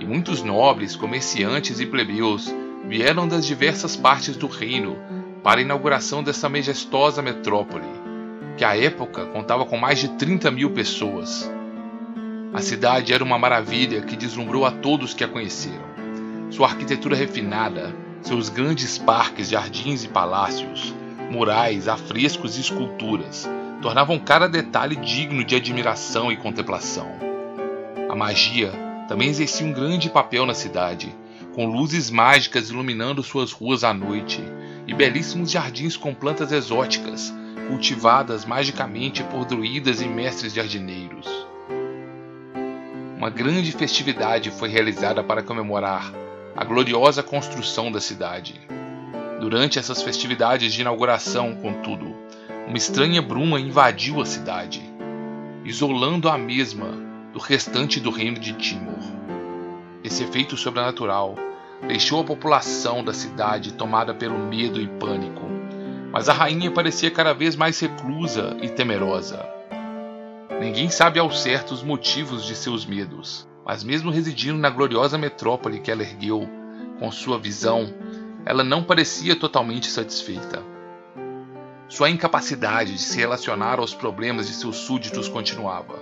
e 0.00 0.04
muitos 0.04 0.42
nobres, 0.42 0.96
comerciantes 0.96 1.78
e 1.78 1.86
plebeus 1.86 2.52
vieram 2.88 3.26
das 3.26 3.46
diversas 3.46 3.96
partes 3.96 4.36
do 4.36 4.46
reino 4.46 4.96
para 5.42 5.60
a 5.60 5.62
inauguração 5.62 6.22
dessa 6.22 6.48
majestosa 6.48 7.22
metrópole, 7.22 7.88
que 8.56 8.64
à 8.64 8.76
época 8.76 9.26
contava 9.26 9.64
com 9.64 9.76
mais 9.76 9.98
de 9.98 10.08
30 10.08 10.50
mil 10.50 10.70
pessoas. 10.70 11.50
A 12.52 12.60
cidade 12.60 13.12
era 13.12 13.24
uma 13.24 13.38
maravilha 13.38 14.00
que 14.02 14.16
deslumbrou 14.16 14.64
a 14.64 14.70
todos 14.70 15.12
que 15.12 15.24
a 15.24 15.28
conheceram. 15.28 15.84
Sua 16.50 16.68
arquitetura 16.68 17.16
refinada, 17.16 17.94
seus 18.22 18.48
grandes 18.48 18.96
parques, 18.96 19.50
jardins 19.50 20.04
e 20.04 20.08
palácios, 20.08 20.94
murais, 21.30 21.88
afrescos 21.88 22.56
e 22.56 22.60
esculturas 22.60 23.48
tornavam 23.82 24.18
cada 24.18 24.48
detalhe 24.48 24.96
digno 24.96 25.44
de 25.44 25.56
admiração 25.56 26.32
e 26.32 26.36
contemplação. 26.38 27.06
A 28.08 28.16
magia 28.16 28.72
também 29.08 29.28
exercia 29.28 29.66
um 29.66 29.72
grande 29.72 30.08
papel 30.08 30.46
na 30.46 30.54
cidade, 30.54 31.14
com 31.54 31.66
luzes 31.66 32.10
mágicas 32.10 32.68
iluminando 32.68 33.22
suas 33.22 33.52
ruas 33.52 33.84
à 33.84 33.94
noite 33.94 34.42
e 34.88 34.92
belíssimos 34.92 35.52
jardins 35.52 35.96
com 35.96 36.12
plantas 36.12 36.50
exóticas, 36.50 37.32
cultivadas 37.68 38.44
magicamente 38.44 39.22
por 39.22 39.44
druidas 39.44 40.00
e 40.00 40.06
mestres 40.06 40.52
jardineiros. 40.52 41.28
Uma 43.16 43.30
grande 43.30 43.70
festividade 43.70 44.50
foi 44.50 44.68
realizada 44.68 45.22
para 45.22 45.44
comemorar 45.44 46.12
a 46.56 46.64
gloriosa 46.64 47.22
construção 47.22 47.90
da 47.90 48.00
cidade. 48.00 48.60
Durante 49.40 49.78
essas 49.78 50.02
festividades 50.02 50.74
de 50.74 50.80
inauguração, 50.80 51.54
contudo, 51.54 52.16
uma 52.66 52.76
estranha 52.76 53.22
bruma 53.22 53.60
invadiu 53.60 54.20
a 54.20 54.26
cidade, 54.26 54.82
isolando 55.64 56.28
a 56.28 56.36
mesma 56.36 56.88
do 57.32 57.38
restante 57.38 58.00
do 58.00 58.10
reino 58.10 58.40
de 58.40 58.54
Timor. 58.54 58.93
Esse 60.04 60.22
efeito 60.22 60.54
sobrenatural 60.54 61.34
deixou 61.88 62.20
a 62.20 62.24
população 62.24 63.02
da 63.02 63.14
cidade 63.14 63.72
tomada 63.72 64.12
pelo 64.12 64.38
medo 64.38 64.78
e 64.78 64.86
pânico, 64.86 65.40
mas 66.12 66.28
a 66.28 66.32
rainha 66.34 66.70
parecia 66.70 67.10
cada 67.10 67.32
vez 67.32 67.56
mais 67.56 67.80
reclusa 67.80 68.54
e 68.60 68.68
temerosa. 68.68 69.48
Ninguém 70.60 70.90
sabe 70.90 71.18
ao 71.18 71.30
certo 71.30 71.72
os 71.72 71.82
motivos 71.82 72.44
de 72.44 72.54
seus 72.54 72.84
medos, 72.84 73.48
mas 73.64 73.82
mesmo 73.82 74.10
residindo 74.10 74.58
na 74.58 74.68
gloriosa 74.68 75.16
metrópole 75.16 75.80
que 75.80 75.90
ela 75.90 76.02
ergueu, 76.02 76.46
com 76.98 77.10
sua 77.10 77.38
visão, 77.38 77.92
ela 78.44 78.62
não 78.62 78.84
parecia 78.84 79.34
totalmente 79.34 79.86
satisfeita. 79.86 80.62
Sua 81.88 82.10
incapacidade 82.10 82.92
de 82.92 83.00
se 83.00 83.18
relacionar 83.18 83.78
aos 83.78 83.94
problemas 83.94 84.48
de 84.48 84.54
seus 84.54 84.76
súditos 84.76 85.28
continuava. 85.28 85.98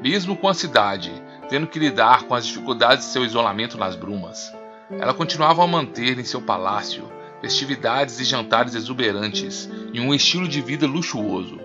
Mesmo 0.00 0.36
com 0.36 0.48
a 0.48 0.54
cidade 0.54 1.12
tendo 1.48 1.66
que 1.66 1.78
lidar 1.78 2.24
com 2.24 2.34
as 2.34 2.46
dificuldades 2.46 3.06
de 3.06 3.12
seu 3.12 3.24
isolamento 3.24 3.78
nas 3.78 3.96
brumas, 3.96 4.52
ela 4.90 5.14
continuava 5.14 5.62
a 5.62 5.66
manter 5.66 6.18
em 6.18 6.24
seu 6.24 6.40
palácio 6.40 7.10
festividades 7.40 8.18
e 8.18 8.24
jantares 8.24 8.74
exuberantes 8.74 9.68
em 9.92 10.00
um 10.00 10.14
estilo 10.14 10.48
de 10.48 10.60
vida 10.60 10.86
luxuoso. 10.86 11.60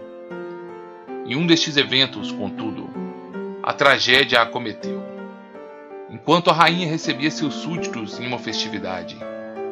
Em 1.25 1.35
um 1.35 1.47
destes 1.47 1.77
eventos, 1.77 2.31
contudo, 2.31 2.89
a 3.63 3.73
tragédia 3.73 4.39
a 4.39 4.43
acometeu. 4.43 5.01
Enquanto 6.09 6.49
a 6.49 6.53
rainha 6.53 6.87
recebia 6.87 7.31
seus 7.31 7.53
súditos 7.55 8.19
em 8.19 8.27
uma 8.27 8.37
festividade, 8.37 9.17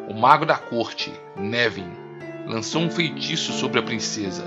o 0.08 0.14
mago 0.14 0.46
da 0.46 0.58
corte, 0.58 1.12
Nevin, 1.36 1.92
lançou 2.48 2.82
um 2.82 2.90
feitiço 2.90 3.52
sobre 3.52 3.80
a 3.80 3.84
princesa, 3.84 4.46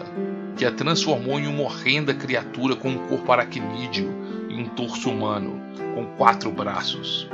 que 0.57 0.65
a 0.65 0.73
transformou 0.73 1.39
em 1.39 1.47
uma 1.47 1.63
horrenda 1.65 2.15
criatura 2.15 2.75
com 2.75 2.89
um 2.89 3.07
corpo 3.09 3.31
aracnídeo 3.31 4.11
e 4.13 4.22
um 4.63 4.69
torso 4.69 5.11
humano, 5.11 5.61
com 5.95 6.07
quatro 6.17 6.51
braços. 6.51 7.29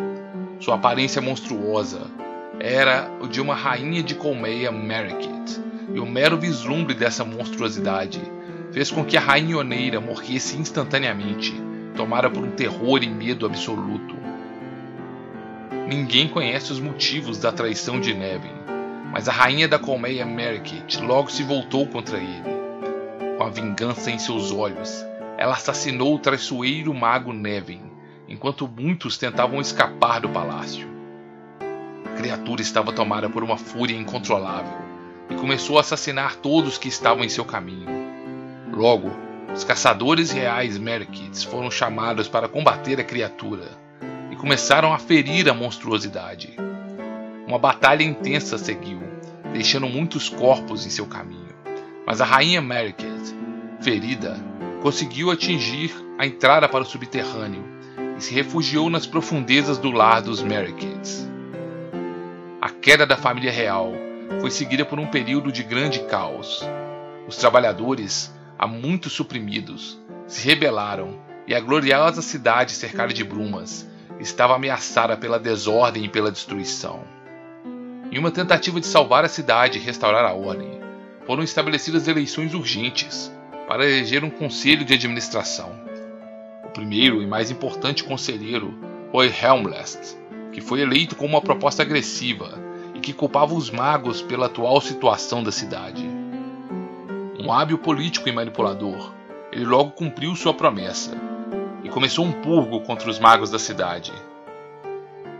Sua 0.58 0.76
aparência 0.76 1.20
monstruosa 1.20 2.00
era 2.58 3.10
o 3.20 3.28
de 3.28 3.40
uma 3.40 3.54
rainha 3.54 4.02
de 4.02 4.14
colmeia 4.14 4.72
Merikit, 4.72 5.60
e 5.92 6.00
o 6.00 6.06
mero 6.06 6.38
vislumbre 6.38 6.94
dessa 6.94 7.24
monstruosidade 7.24 8.20
fez 8.72 8.90
com 8.90 9.04
que 9.04 9.16
a 9.16 9.20
rainha 9.20 9.58
Oneira 9.58 10.00
morresse 10.00 10.56
instantaneamente, 10.56 11.54
tomada 11.94 12.30
por 12.30 12.42
um 12.42 12.50
terror 12.50 13.02
e 13.02 13.08
medo 13.08 13.46
absoluto. 13.46 14.16
Ninguém 15.86 16.28
conhece 16.28 16.72
os 16.72 16.80
motivos 16.80 17.38
da 17.38 17.52
traição 17.52 18.00
de 18.00 18.14
Nevin, 18.14 18.52
mas 19.12 19.28
a 19.28 19.32
rainha 19.32 19.68
da 19.68 19.78
colmeia 19.78 20.24
Merkit 20.24 21.02
logo 21.02 21.30
se 21.30 21.42
voltou 21.42 21.86
contra 21.86 22.18
ele. 22.18 22.58
Com 23.36 23.44
a 23.44 23.50
vingança 23.50 24.10
em 24.10 24.18
seus 24.18 24.50
olhos, 24.50 25.06
ela 25.38 25.54
assassinou 25.54 26.16
o 26.16 26.18
traiçoeiro 26.18 26.92
mago 26.92 27.32
Nevin, 27.32 27.80
enquanto 28.28 28.66
muitos 28.66 29.16
tentavam 29.16 29.60
escapar 29.60 30.20
do 30.20 30.28
palácio. 30.28 30.88
A 32.04 32.16
criatura 32.16 32.60
estava 32.60 32.92
tomada 32.92 33.30
por 33.30 33.44
uma 33.44 33.56
fúria 33.56 33.96
incontrolável 33.96 34.76
e 35.30 35.36
começou 35.36 35.78
a 35.78 35.80
assassinar 35.80 36.34
todos 36.34 36.76
que 36.76 36.88
estavam 36.88 37.24
em 37.24 37.28
seu 37.28 37.44
caminho. 37.44 37.86
Logo, 38.72 39.12
os 39.54 39.62
caçadores 39.62 40.32
reais 40.32 40.76
Merkids 40.76 41.44
foram 41.44 41.70
chamados 41.70 42.26
para 42.26 42.48
combater 42.48 42.98
a 42.98 43.04
criatura 43.04 43.68
e 44.32 44.36
começaram 44.36 44.92
a 44.92 44.98
ferir 44.98 45.48
a 45.48 45.54
monstruosidade. 45.54 46.56
Uma 47.46 47.60
batalha 47.60 48.02
intensa 48.02 48.58
seguiu, 48.58 49.00
deixando 49.52 49.88
muitos 49.88 50.28
corpos 50.28 50.84
em 50.84 50.90
seu 50.90 51.06
caminho. 51.06 51.54
Mas 52.04 52.20
a 52.20 52.24
rainha 52.24 52.60
Merkid, 52.60 53.34
ferida, 53.80 54.36
conseguiu 54.80 55.30
atingir 55.30 55.92
a 56.18 56.26
entrada 56.26 56.68
para 56.68 56.82
o 56.82 56.86
subterrâneo 56.86 57.64
e 58.16 58.22
se 58.22 58.32
refugiou 58.32 58.88
nas 58.88 59.06
profundezas 59.06 59.78
do 59.78 59.90
lar 59.90 60.22
dos 60.22 60.42
Merkids. 60.42 61.28
A 62.60 62.70
queda 62.70 63.06
da 63.06 63.16
família 63.16 63.50
real 63.50 63.92
foi 64.40 64.50
seguida 64.50 64.84
por 64.84 64.98
um 64.98 65.06
período 65.06 65.50
de 65.50 65.62
grande 65.62 66.00
caos. 66.00 66.62
Os 67.26 67.36
trabalhadores, 67.36 68.32
há 68.58 68.66
muito 68.66 69.10
suprimidos, 69.10 69.98
se 70.26 70.46
rebelaram 70.46 71.18
e 71.46 71.54
a 71.54 71.60
gloriosa 71.60 72.22
cidade 72.22 72.72
cercada 72.72 73.12
de 73.12 73.24
brumas 73.24 73.88
estava 74.20 74.54
ameaçada 74.54 75.16
pela 75.16 75.38
desordem 75.38 76.04
e 76.04 76.08
pela 76.08 76.30
destruição. 76.30 77.02
Em 78.10 78.18
uma 78.18 78.30
tentativa 78.30 78.80
de 78.80 78.86
salvar 78.86 79.24
a 79.24 79.28
cidade 79.28 79.78
e 79.78 79.82
restaurar 79.82 80.24
a 80.24 80.32
ordem, 80.32 80.80
foram 81.26 81.42
estabelecidas 81.42 82.08
eleições 82.08 82.54
urgentes 82.54 83.30
para 83.68 83.84
eleger 83.84 84.24
um 84.24 84.30
conselho 84.30 84.82
de 84.82 84.94
administração. 84.94 85.70
O 86.64 86.70
primeiro 86.70 87.22
e 87.22 87.26
mais 87.26 87.50
importante 87.50 88.02
conselheiro 88.02 88.74
foi 89.12 89.28
Helmlest, 89.28 90.16
que 90.52 90.62
foi 90.62 90.80
eleito 90.80 91.14
com 91.14 91.26
uma 91.26 91.42
proposta 91.42 91.82
agressiva 91.82 92.58
e 92.94 93.00
que 93.00 93.12
culpava 93.12 93.54
os 93.54 93.70
magos 93.70 94.22
pela 94.22 94.46
atual 94.46 94.80
situação 94.80 95.42
da 95.42 95.52
cidade. 95.52 96.08
Um 97.38 97.52
hábil 97.52 97.76
político 97.76 98.28
e 98.28 98.32
manipulador, 98.32 99.12
ele 99.52 99.66
logo 99.66 99.90
cumpriu 99.90 100.34
sua 100.34 100.54
promessa 100.54 101.12
e 101.84 101.90
começou 101.90 102.24
um 102.24 102.32
purgo 102.32 102.80
contra 102.80 103.10
os 103.10 103.18
magos 103.18 103.50
da 103.50 103.58
cidade, 103.58 104.12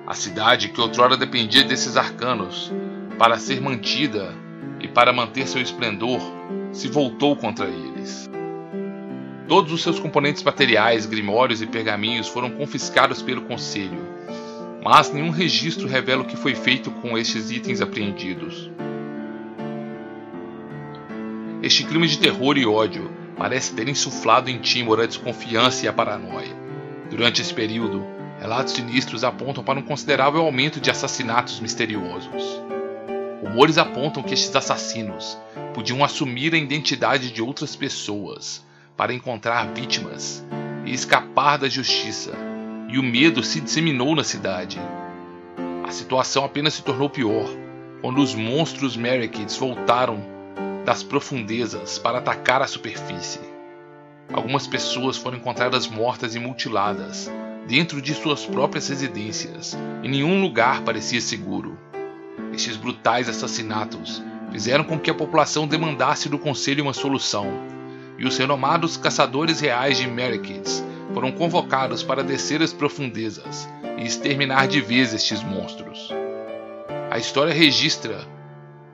a 0.07 0.15
cidade 0.15 0.69
que 0.69 0.81
outrora 0.81 1.19
dependia 1.19 1.65
desses 1.65 1.95
arcanos 1.95 2.73
para 3.19 3.39
ser 3.39 3.61
mantida 3.61 4.35
e 4.81 4.89
para 4.89 5.13
manter 5.13 5.47
seu 5.47 5.61
esplendor 5.61 6.19
se 6.73 6.89
voltou 6.89 7.37
contra 7.37 7.67
eles. 7.67 8.29
Todos 9.49 9.73
os 9.73 9.83
seus 9.83 9.99
componentes 9.99 10.43
materiais, 10.43 11.07
grimórios 11.07 11.63
e 11.63 11.67
pergaminhos 11.67 12.29
foram 12.29 12.51
confiscados 12.51 13.23
pelo 13.23 13.43
Conselho, 13.43 14.07
mas 14.85 15.13
nenhum 15.13 15.31
registro 15.31 15.89
revela 15.89 16.23
o 16.23 16.27
que 16.27 16.37
foi 16.37 16.55
feito 16.55 16.91
com 16.91 17.17
estes 17.17 17.51
itens 17.51 17.81
apreendidos. 17.81 18.71
Este 21.63 21.85
clima 21.85 22.07
de 22.07 22.19
terror 22.19 22.57
e 22.57 22.67
ódio 22.67 23.11
parece 23.37 23.75
ter 23.75 23.89
insuflado 23.89 24.51
em 24.51 24.59
Timor 24.59 25.01
a 25.01 25.07
desconfiança 25.07 25.87
e 25.87 25.89
a 25.89 25.93
paranoia. 25.93 26.55
Durante 27.11 27.41
esse 27.41 27.55
período, 27.55 28.05
relatos 28.39 28.75
sinistros 28.75 29.25
apontam 29.25 29.65
para 29.65 29.79
um 29.79 29.83
considerável 29.83 30.43
aumento 30.43 30.81
de 30.81 30.91
assassinatos 30.91 31.59
misteriosos. 31.59 32.63
Rumores 33.43 33.79
apontam 33.79 34.23
que 34.23 34.35
estes 34.35 34.55
assassinos 34.55 35.39
podiam 35.73 36.03
assumir 36.03 36.55
a 36.55 36.59
identidade 36.59 37.31
de 37.31 37.41
outras 37.41 37.77
pessoas 37.77 38.65
para 38.97 39.15
encontrar 39.15 39.73
vítimas 39.73 40.45
e 40.85 40.93
escapar 40.93 41.57
da 41.57 41.69
justiça, 41.69 42.33
e 42.89 42.99
o 42.99 43.03
medo 43.03 43.43
se 43.43 43.61
disseminou 43.61 44.17
na 44.17 44.25
cidade. 44.25 44.81
A 45.87 45.93
situação 45.93 46.45
apenas 46.45 46.75
se 46.75 46.83
tornou 46.83 47.09
pior 47.09 47.49
quando 48.01 48.21
os 48.21 48.35
monstros 48.35 48.97
Merikids 48.97 49.57
voltaram 49.57 50.21
das 50.85 51.03
profundezas 51.03 51.99
para 51.99 52.19
atacar 52.19 52.61
a 52.61 52.67
superfície. 52.67 53.41
Algumas 54.33 54.67
pessoas 54.67 55.17
foram 55.17 55.39
encontradas 55.39 55.87
mortas 55.87 56.35
e 56.35 56.39
mutiladas 56.39 57.31
dentro 57.69 58.03
de 58.03 58.15
suas 58.15 58.45
próprias 58.45 58.89
residências, 58.89 59.77
e 60.03 60.09
nenhum 60.09 60.41
lugar 60.41 60.83
parecia 60.83 61.21
seguro. 61.21 61.79
Estes 62.53 62.77
brutais 62.77 63.29
assassinatos 63.29 64.23
fizeram 64.51 64.85
com 64.85 64.99
que 64.99 65.11
a 65.11 65.15
população 65.15 65.67
demandasse 65.67 66.29
do 66.29 66.39
conselho 66.39 66.83
uma 66.83 66.95
solução 66.95 67.47
e 68.19 68.27
os 68.27 68.37
renomados 68.37 68.97
caçadores 68.97 69.61
reais 69.61 69.97
de 69.97 70.07
Merikids 70.07 70.85
foram 71.15 71.31
convocados 71.31 72.03
para 72.03 72.25
descer 72.25 72.63
as 72.63 72.73
profundezas 72.73 73.69
e 73.97 74.05
exterminar 74.05 74.67
de 74.67 74.81
vez 74.81 75.15
estes 75.15 75.43
monstros. 75.43 76.11
A 77.11 77.19
história 77.19 77.55
registra 77.55 78.21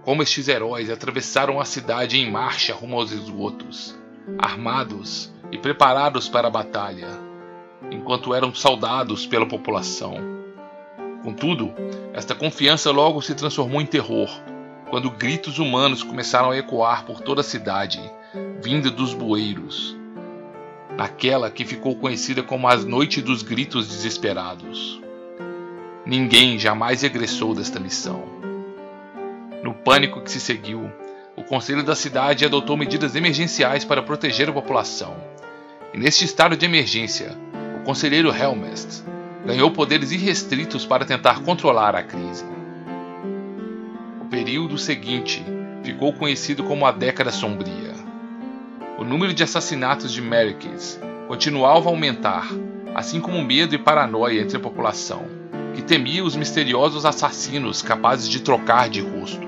como 0.02 0.22
estes 0.22 0.48
heróis 0.48 0.90
atravessaram 0.90 1.58
a 1.58 1.64
cidade 1.64 2.18
em 2.18 2.30
marcha 2.30 2.74
rumo 2.74 2.96
aos 2.96 3.10
esgotos, 3.10 3.98
armados 4.38 5.32
e 5.50 5.58
preparados 5.58 6.28
para 6.28 6.48
a 6.48 6.50
batalha, 6.50 7.08
enquanto 7.90 8.34
eram 8.34 8.54
saudados 8.54 9.26
pela 9.26 9.46
população. 9.46 10.33
Contudo, 11.24 11.72
esta 12.12 12.34
confiança 12.34 12.90
logo 12.90 13.22
se 13.22 13.34
transformou 13.34 13.80
em 13.80 13.86
terror, 13.86 14.28
quando 14.90 15.10
gritos 15.10 15.58
humanos 15.58 16.02
começaram 16.02 16.50
a 16.50 16.58
ecoar 16.58 17.06
por 17.06 17.22
toda 17.22 17.40
a 17.40 17.44
cidade 17.44 17.98
vinda 18.62 18.90
dos 18.90 19.14
bueiros, 19.14 19.96
naquela 20.98 21.50
que 21.50 21.64
ficou 21.64 21.96
conhecida 21.96 22.42
como 22.42 22.68
as 22.68 22.84
Noites 22.84 23.22
dos 23.22 23.42
Gritos 23.42 23.88
Desesperados. 23.88 25.00
Ninguém 26.04 26.58
jamais 26.58 27.00
regressou 27.00 27.54
desta 27.54 27.80
missão. 27.80 28.22
No 29.62 29.72
pânico 29.72 30.20
que 30.20 30.30
se 30.30 30.38
seguiu, 30.38 30.92
o 31.34 31.42
conselho 31.42 31.82
da 31.82 31.94
cidade 31.94 32.44
adotou 32.44 32.76
medidas 32.76 33.16
emergenciais 33.16 33.82
para 33.82 34.02
proteger 34.02 34.50
a 34.50 34.52
população. 34.52 35.16
E 35.94 35.98
neste 35.98 36.26
estado 36.26 36.54
de 36.54 36.66
emergência, 36.66 37.34
o 37.80 37.82
conselheiro 37.82 38.28
Helmest 38.28 39.02
ganhou 39.44 39.70
poderes 39.70 40.10
irrestritos 40.10 40.86
para 40.86 41.04
tentar 41.04 41.40
controlar 41.40 41.94
a 41.94 42.02
crise. 42.02 42.44
O 44.20 44.24
período 44.26 44.78
seguinte 44.78 45.44
ficou 45.82 46.12
conhecido 46.12 46.64
como 46.64 46.86
a 46.86 46.90
Década 46.90 47.30
Sombria. 47.30 47.92
O 48.98 49.04
número 49.04 49.34
de 49.34 49.42
assassinatos 49.42 50.12
de 50.12 50.22
Merikids 50.22 50.98
continuava 51.28 51.88
a 51.88 51.92
aumentar, 51.92 52.48
assim 52.94 53.20
como 53.20 53.42
medo 53.42 53.74
e 53.74 53.78
paranoia 53.78 54.40
entre 54.40 54.56
a 54.56 54.60
população, 54.60 55.26
que 55.74 55.82
temia 55.82 56.24
os 56.24 56.36
misteriosos 56.36 57.04
assassinos 57.04 57.82
capazes 57.82 58.28
de 58.28 58.40
trocar 58.40 58.88
de 58.88 59.00
rosto. 59.00 59.46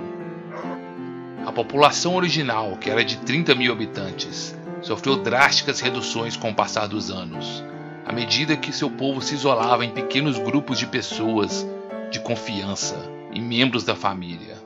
A 1.47 1.53
população 1.53 2.17
original, 2.17 2.77
que 2.77 2.91
era 2.91 3.05
de 3.05 3.17
30 3.19 3.55
mil 3.55 3.73
habitantes, 3.73 4.55
sofreu 4.83 5.17
drásticas 5.17 5.81
reduções 5.81 6.37
com 6.37 6.51
o 6.51 6.55
passar 6.55 6.87
dos 6.89 7.11
anos, 7.11 7.65
à 8.07 8.13
medida 8.13 8.57
que 8.57 8.73
seu 8.73 8.89
povo 8.89 9.21
se 9.21 9.35
isolava 9.35 9.85
em 9.85 9.91
pequenos 9.91 10.39
grupos 10.39 10.79
de 10.79 10.87
pessoas 10.87 11.67
de 12.09 12.21
confiança 12.21 12.97
e 13.33 13.41
membros 13.41 13.83
da 13.83 13.97
família. 13.97 14.57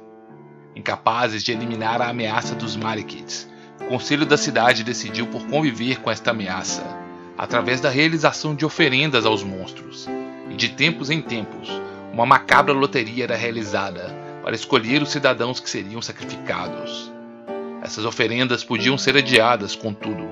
Incapazes 0.76 1.42
de 1.42 1.50
eliminar 1.50 2.02
a 2.02 2.10
ameaça 2.10 2.54
dos 2.54 2.76
Marikids, 2.76 3.48
o 3.80 3.84
conselho 3.86 4.26
da 4.26 4.36
cidade 4.36 4.84
decidiu 4.84 5.26
por 5.26 5.46
conviver 5.46 6.00
com 6.00 6.10
esta 6.10 6.32
ameaça, 6.32 6.84
através 7.38 7.80
da 7.80 7.88
realização 7.88 8.54
de 8.54 8.66
oferendas 8.66 9.24
aos 9.24 9.42
monstros. 9.42 10.06
E 10.50 10.54
de 10.54 10.68
tempos 10.68 11.08
em 11.08 11.22
tempos, 11.22 11.70
uma 12.12 12.26
macabra 12.26 12.74
loteria 12.74 13.24
era 13.24 13.36
realizada 13.36 14.14
para 14.42 14.54
escolher 14.54 15.00
os 15.00 15.10
cidadãos 15.10 15.60
que 15.60 15.70
seriam 15.70 16.02
sacrificados. 16.02 17.10
Essas 17.80 18.04
oferendas 18.04 18.62
podiam 18.62 18.98
ser 18.98 19.16
adiadas, 19.16 19.74
contudo, 19.74 20.28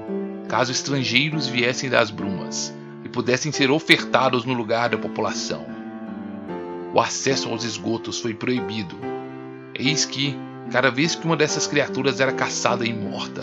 caso 0.46 0.70
estrangeiros 0.70 1.46
viessem 1.46 1.88
das 1.88 2.10
brumas 2.10 2.76
pudessem 3.18 3.50
ser 3.50 3.68
ofertados 3.68 4.44
no 4.44 4.52
lugar 4.52 4.90
da 4.90 4.96
população. 4.96 5.66
O 6.94 7.00
acesso 7.00 7.48
aos 7.48 7.64
esgotos 7.64 8.20
foi 8.20 8.32
proibido. 8.32 8.96
Eis 9.74 10.04
que, 10.04 10.38
cada 10.70 10.88
vez 10.88 11.16
que 11.16 11.26
uma 11.26 11.36
dessas 11.36 11.66
criaturas 11.66 12.20
era 12.20 12.30
caçada 12.30 12.86
e 12.86 12.94
morta. 12.94 13.42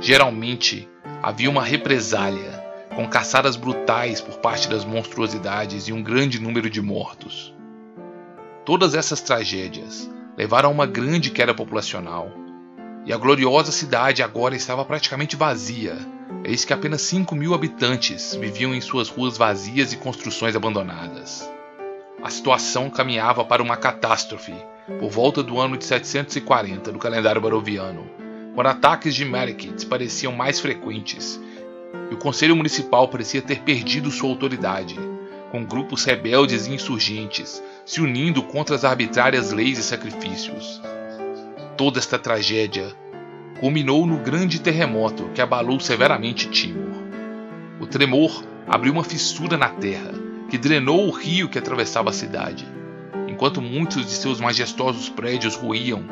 Geralmente 0.00 0.88
havia 1.20 1.50
uma 1.50 1.64
represália, 1.64 2.64
com 2.94 3.08
caçadas 3.08 3.56
brutais 3.56 4.20
por 4.20 4.36
parte 4.36 4.68
das 4.68 4.84
monstruosidades 4.84 5.88
e 5.88 5.92
um 5.92 6.00
grande 6.00 6.40
número 6.40 6.70
de 6.70 6.80
mortos. 6.80 7.52
Todas 8.64 8.94
essas 8.94 9.20
tragédias 9.20 10.08
levaram 10.36 10.68
a 10.68 10.72
uma 10.72 10.86
grande 10.86 11.30
queda 11.30 11.52
populacional, 11.52 12.30
e 13.04 13.12
a 13.12 13.16
gloriosa 13.16 13.72
cidade 13.72 14.22
agora 14.22 14.54
estava 14.54 14.84
praticamente 14.84 15.34
vazia, 15.34 15.98
eis 16.48 16.64
que 16.64 16.72
apenas 16.72 17.02
5 17.02 17.36
mil 17.36 17.52
habitantes 17.52 18.34
viviam 18.34 18.74
em 18.74 18.80
suas 18.80 19.10
ruas 19.10 19.36
vazias 19.36 19.92
e 19.92 19.98
construções 19.98 20.56
abandonadas. 20.56 21.48
A 22.22 22.30
situação 22.30 22.88
caminhava 22.88 23.44
para 23.44 23.62
uma 23.62 23.76
catástrofe 23.76 24.54
por 24.98 25.10
volta 25.10 25.42
do 25.42 25.60
ano 25.60 25.76
de 25.76 25.84
740 25.84 26.90
do 26.90 26.98
calendário 26.98 27.40
baroviano, 27.40 28.10
quando 28.54 28.66
ataques 28.66 29.14
de 29.14 29.26
Marikids 29.26 29.84
pareciam 29.84 30.32
mais 30.32 30.58
frequentes 30.58 31.38
e 32.10 32.14
o 32.14 32.18
Conselho 32.18 32.56
Municipal 32.56 33.08
parecia 33.08 33.42
ter 33.42 33.60
perdido 33.60 34.10
sua 34.10 34.30
autoridade, 34.30 34.98
com 35.50 35.64
grupos 35.64 36.04
rebeldes 36.04 36.66
e 36.66 36.72
insurgentes 36.72 37.62
se 37.84 38.00
unindo 38.00 38.42
contra 38.42 38.74
as 38.74 38.84
arbitrárias 38.84 39.52
leis 39.52 39.78
e 39.78 39.82
sacrifícios. 39.82 40.80
Toda 41.76 41.98
esta 41.98 42.18
tragédia 42.18 42.96
culminou 43.60 44.06
no 44.06 44.18
grande 44.18 44.60
terremoto 44.60 45.30
que 45.34 45.40
abalou 45.40 45.78
severamente 45.80 46.48
Timor. 46.48 47.02
O 47.80 47.86
tremor 47.86 48.44
abriu 48.66 48.92
uma 48.92 49.04
fissura 49.04 49.56
na 49.56 49.68
terra 49.68 50.12
que 50.50 50.58
drenou 50.58 51.06
o 51.06 51.10
rio 51.10 51.48
que 51.48 51.58
atravessava 51.58 52.10
a 52.10 52.12
cidade 52.12 52.78
Enquanto 53.38 53.62
muitos 53.62 54.04
de 54.04 54.14
seus 54.14 54.40
majestosos 54.40 55.08
prédios 55.08 55.54
ruíam, 55.54 56.02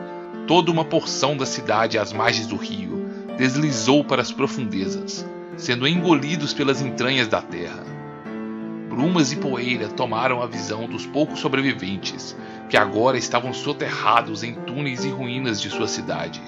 toda 0.47 0.71
uma 0.71 0.85
porção 0.85 1.37
da 1.37 1.45
cidade 1.45 1.99
às 1.99 2.13
margens 2.13 2.47
do 2.47 2.55
rio 2.55 3.05
deslizou 3.37 4.05
para 4.05 4.23
as 4.23 4.31
profundezas, 4.31 5.27
sendo 5.57 5.89
engolidos 5.89 6.55
pelas 6.55 6.81
entranhas 6.81 7.27
da 7.27 7.43
terra. 7.43 7.85
Brumas 8.89 9.33
e 9.33 9.37
poeira 9.39 9.89
tomaram 9.89 10.41
a 10.41 10.47
visão 10.47 10.87
dos 10.87 11.05
poucos 11.05 11.41
sobreviventes, 11.41 12.37
que 12.69 12.77
agora 12.77 13.19
estavam 13.19 13.53
soterrados 13.53 14.45
em 14.45 14.55
túneis 14.55 15.05
e 15.05 15.09
ruínas 15.09 15.61
de 15.61 15.69
sua 15.69 15.89
cidade. 15.89 16.41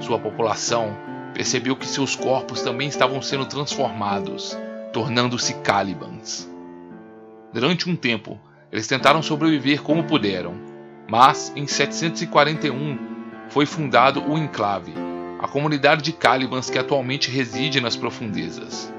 Sua 0.00 0.18
população 0.18 0.96
percebeu 1.32 1.76
que 1.76 1.86
seus 1.86 2.16
corpos 2.16 2.62
também 2.62 2.88
estavam 2.88 3.20
sendo 3.20 3.46
transformados, 3.46 4.56
tornando-se 4.92 5.54
Calibans. 5.54 6.48
Durante 7.52 7.88
um 7.88 7.96
tempo, 7.96 8.40
eles 8.70 8.86
tentaram 8.86 9.22
sobreviver 9.22 9.82
como 9.82 10.04
puderam, 10.04 10.54
mas 11.08 11.52
em 11.54 11.66
741 11.66 12.98
foi 13.48 13.66
fundado 13.66 14.22
o 14.22 14.36
Enclave, 14.36 14.92
a 15.38 15.46
comunidade 15.46 16.02
de 16.02 16.12
Calibans 16.12 16.70
que 16.70 16.78
atualmente 16.78 17.30
reside 17.30 17.80
nas 17.80 17.96
profundezas. 17.96 18.92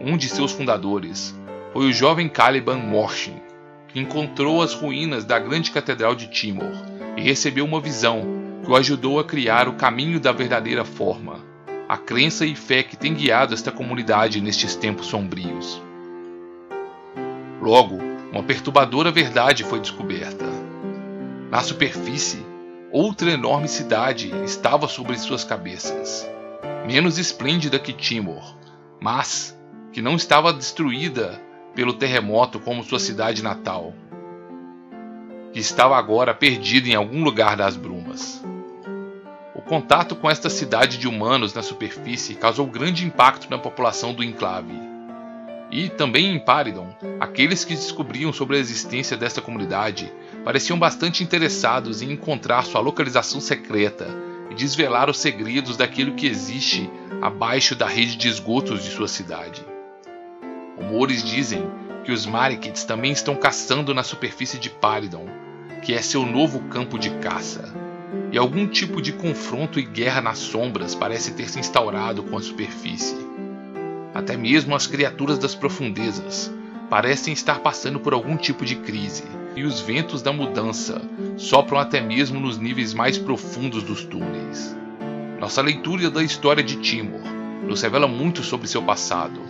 Um 0.00 0.16
de 0.16 0.28
seus 0.28 0.52
fundadores 0.52 1.34
foi 1.72 1.86
o 1.86 1.92
jovem 1.92 2.28
Caliban 2.28 2.76
Morshin, 2.76 3.40
que 3.88 4.00
encontrou 4.00 4.62
as 4.62 4.74
ruínas 4.74 5.24
da 5.24 5.38
grande 5.38 5.70
catedral 5.70 6.14
de 6.14 6.28
Timor 6.28 6.72
e 7.16 7.22
recebeu 7.22 7.64
uma 7.64 7.80
visão 7.80 8.51
que 8.62 8.70
o 8.70 8.76
ajudou 8.76 9.18
a 9.18 9.24
criar 9.24 9.68
o 9.68 9.74
caminho 9.74 10.20
da 10.20 10.32
verdadeira 10.32 10.84
forma, 10.84 11.40
a 11.88 11.96
crença 11.96 12.46
e 12.46 12.54
fé 12.54 12.82
que 12.82 12.96
tem 12.96 13.12
guiado 13.12 13.52
esta 13.52 13.72
comunidade 13.72 14.40
nestes 14.40 14.76
tempos 14.76 15.06
sombrios. 15.06 15.82
Logo, 17.60 17.98
uma 18.32 18.42
perturbadora 18.42 19.10
verdade 19.10 19.64
foi 19.64 19.78
descoberta. 19.78 20.46
Na 21.50 21.60
superfície, 21.60 22.44
outra 22.90 23.30
enorme 23.30 23.68
cidade 23.68 24.32
estava 24.44 24.88
sobre 24.88 25.18
suas 25.18 25.44
cabeças. 25.44 26.28
Menos 26.86 27.18
esplêndida 27.18 27.78
que 27.78 27.92
Timor, 27.92 28.56
mas 29.00 29.58
que 29.92 30.00
não 30.00 30.16
estava 30.16 30.52
destruída 30.52 31.40
pelo 31.74 31.92
terremoto 31.92 32.58
como 32.58 32.82
sua 32.82 32.98
cidade 32.98 33.42
natal, 33.42 33.92
que 35.52 35.60
estava 35.60 35.96
agora 35.96 36.34
perdida 36.34 36.88
em 36.88 36.94
algum 36.94 37.22
lugar 37.22 37.56
das 37.56 37.76
brumas. 37.76 38.41
O 39.64 39.68
contato 39.68 40.16
com 40.16 40.28
esta 40.28 40.50
cidade 40.50 40.98
de 40.98 41.06
humanos 41.06 41.54
na 41.54 41.62
superfície 41.62 42.34
causou 42.34 42.66
grande 42.66 43.06
impacto 43.06 43.48
na 43.48 43.56
população 43.56 44.12
do 44.12 44.24
enclave. 44.24 44.74
E 45.70 45.88
também 45.88 46.34
em 46.34 46.38
Paridon, 46.38 46.92
aqueles 47.20 47.64
que 47.64 47.74
descobriam 47.74 48.32
sobre 48.32 48.56
a 48.56 48.60
existência 48.60 49.16
desta 49.16 49.40
comunidade 49.40 50.12
pareciam 50.44 50.76
bastante 50.76 51.22
interessados 51.22 52.02
em 52.02 52.10
encontrar 52.10 52.64
sua 52.64 52.80
localização 52.80 53.40
secreta 53.40 54.08
e 54.50 54.54
desvelar 54.54 55.08
os 55.08 55.18
segredos 55.18 55.76
daquilo 55.76 56.14
que 56.14 56.26
existe 56.26 56.90
abaixo 57.22 57.76
da 57.76 57.86
rede 57.86 58.16
de 58.16 58.28
esgotos 58.28 58.82
de 58.82 58.90
sua 58.90 59.06
cidade. 59.06 59.64
Rumores 60.76 61.22
dizem 61.22 61.70
que 62.04 62.10
os 62.10 62.26
Marikids 62.26 62.82
também 62.82 63.12
estão 63.12 63.36
caçando 63.36 63.94
na 63.94 64.02
superfície 64.02 64.58
de 64.58 64.68
Paridon, 64.68 65.26
que 65.82 65.94
é 65.94 66.02
seu 66.02 66.26
novo 66.26 66.60
campo 66.64 66.98
de 66.98 67.10
caça. 67.18 67.81
E 68.32 68.38
algum 68.38 68.66
tipo 68.66 69.02
de 69.02 69.12
confronto 69.12 69.78
e 69.78 69.82
guerra 69.82 70.22
nas 70.22 70.38
sombras 70.38 70.94
parece 70.94 71.34
ter 71.34 71.50
se 71.50 71.60
instaurado 71.60 72.22
com 72.22 72.38
a 72.38 72.40
superfície. 72.40 73.14
Até 74.14 74.38
mesmo 74.38 74.74
as 74.74 74.86
criaturas 74.86 75.38
das 75.38 75.54
profundezas 75.54 76.50
parecem 76.88 77.34
estar 77.34 77.60
passando 77.60 78.00
por 78.00 78.14
algum 78.14 78.36
tipo 78.36 78.64
de 78.64 78.76
crise, 78.76 79.24
e 79.54 79.64
os 79.64 79.80
ventos 79.80 80.22
da 80.22 80.32
mudança 80.32 81.02
sopram 81.36 81.78
até 81.78 82.00
mesmo 82.00 82.40
nos 82.40 82.56
níveis 82.56 82.94
mais 82.94 83.18
profundos 83.18 83.82
dos 83.82 84.02
túneis. 84.02 84.74
Nossa 85.38 85.60
leitura 85.60 86.10
da 86.10 86.22
história 86.22 86.62
de 86.62 86.76
Timor 86.76 87.20
nos 87.66 87.82
revela 87.82 88.08
muito 88.08 88.42
sobre 88.42 88.66
seu 88.66 88.82
passado, 88.82 89.40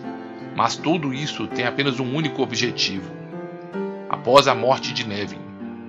mas 0.56 0.76
tudo 0.76 1.14
isso 1.14 1.46
tem 1.46 1.66
apenas 1.66 2.00
um 2.00 2.14
único 2.14 2.42
objetivo. 2.42 3.10
Após 4.08 4.48
a 4.48 4.54
morte 4.54 4.92
de 4.92 5.06
Nevin, 5.06 5.40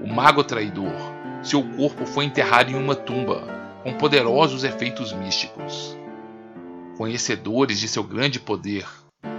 o 0.02 0.08
mago 0.08 0.44
traidor, 0.44 1.13
seu 1.44 1.62
corpo 1.62 2.06
foi 2.06 2.24
enterrado 2.24 2.72
em 2.72 2.76
uma 2.76 2.96
tumba 2.96 3.46
com 3.84 3.94
poderosos 3.94 4.64
efeitos 4.64 5.12
místicos. 5.12 5.98
Conhecedores 6.98 7.80
de 7.80 7.88
seu 7.90 8.04
grande 8.04 8.40
poder, 8.40 8.86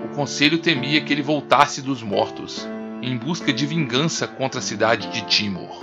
o 0.04 0.14
conselho 0.14 0.58
temia 0.58 1.00
que 1.00 1.12
ele 1.12 1.22
voltasse 1.22 1.80
dos 1.80 2.02
mortos 2.02 2.68
em 3.02 3.16
busca 3.16 3.52
de 3.52 3.64
vingança 3.64 4.26
contra 4.28 4.60
a 4.60 4.62
cidade 4.62 5.08
de 5.08 5.22
Timor. 5.22 5.82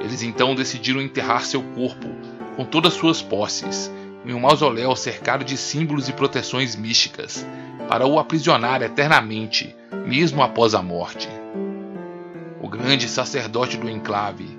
Eles 0.00 0.22
então 0.22 0.54
decidiram 0.54 1.00
enterrar 1.00 1.44
seu 1.44 1.62
corpo 1.62 2.06
com 2.54 2.64
todas 2.64 2.94
suas 2.94 3.20
posses 3.20 3.90
em 4.24 4.32
um 4.32 4.40
mausoléu 4.40 4.94
cercado 4.94 5.44
de 5.44 5.56
símbolos 5.56 6.08
e 6.08 6.12
proteções 6.12 6.76
místicas 6.76 7.44
para 7.88 8.06
o 8.06 8.18
aprisionar 8.18 8.82
eternamente, 8.82 9.74
mesmo 10.06 10.42
após 10.42 10.74
a 10.74 10.82
morte. 10.82 11.28
O 12.60 12.68
grande 12.68 13.08
sacerdote 13.08 13.76
do 13.76 13.88
enclave 13.88 14.55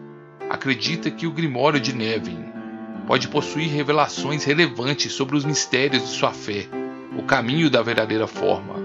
acredita 0.50 1.12
que 1.12 1.28
o 1.28 1.32
Grimório 1.32 1.80
de 1.80 1.94
Nevin 1.94 2.46
pode 3.06 3.28
possuir 3.28 3.70
revelações 3.70 4.44
relevantes 4.44 5.14
sobre 5.14 5.36
os 5.36 5.46
mistérios 5.46 6.04
de 6.04 6.10
sua 6.10 6.32
fé, 6.32 6.68
o 7.18 7.24
caminho 7.24 7.70
da 7.70 7.82
verdadeira 7.82 8.28
forma. 8.28 8.76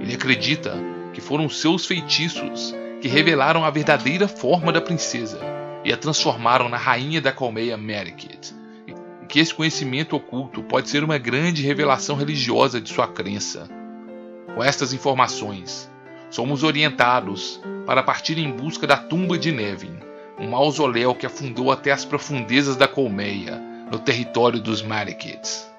Ele 0.00 0.14
acredita 0.14 0.74
que 1.12 1.20
foram 1.20 1.48
seus 1.48 1.86
feitiços 1.86 2.74
que 3.00 3.08
revelaram 3.08 3.64
a 3.64 3.70
verdadeira 3.70 4.28
forma 4.28 4.72
da 4.72 4.80
princesa 4.80 5.38
e 5.84 5.92
a 5.92 5.96
transformaram 5.96 6.68
na 6.68 6.76
rainha 6.76 7.20
da 7.20 7.32
colmeia 7.32 7.76
Merikit, 7.76 8.54
e 8.86 9.26
que 9.26 9.40
esse 9.40 9.52
conhecimento 9.52 10.14
oculto 10.16 10.62
pode 10.62 10.88
ser 10.88 11.02
uma 11.02 11.18
grande 11.18 11.62
revelação 11.62 12.16
religiosa 12.16 12.80
de 12.80 12.92
sua 12.92 13.08
crença. 13.08 13.68
Com 14.54 14.62
estas 14.62 14.92
informações, 14.92 15.90
somos 16.30 16.62
orientados 16.62 17.60
para 17.84 18.02
partir 18.02 18.38
em 18.38 18.50
busca 18.50 18.86
da 18.86 18.96
tumba 18.96 19.36
de 19.38 19.50
Nevin, 19.50 19.98
um 20.42 20.48
mausoléu 20.48 21.14
que 21.14 21.24
afundou 21.24 21.70
até 21.70 21.92
as 21.92 22.04
profundezas 22.04 22.74
da 22.74 22.88
colmeia, 22.88 23.62
no 23.88 24.00
território 24.00 24.60
dos 24.60 24.82
Marikids. 24.82 25.70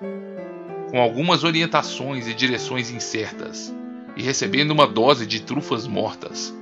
Com 0.89 1.01
algumas 1.01 1.43
orientações 1.43 2.29
e 2.29 2.33
direções 2.33 2.89
incertas, 2.89 3.75
e 4.15 4.23
recebendo 4.23 4.71
uma 4.71 4.87
dose 4.87 5.27
de 5.27 5.41
trufas 5.41 5.85
mortas, 5.85 6.55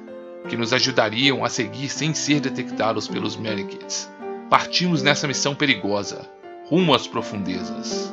que 0.50 0.58
nos 0.58 0.74
ajudariam 0.74 1.46
a 1.46 1.50
seguir 1.50 1.90
sem 1.90 2.12
ser 2.12 2.40
detectados 2.40 3.08
pelos 3.08 3.38
Marikids, 3.38 4.10
partimos 4.50 5.04
nessa 5.04 5.28
missão 5.28 5.54
perigosa, 5.54 6.28
rumo 6.66 6.96
às 6.96 7.06
profundezas. 7.06 8.12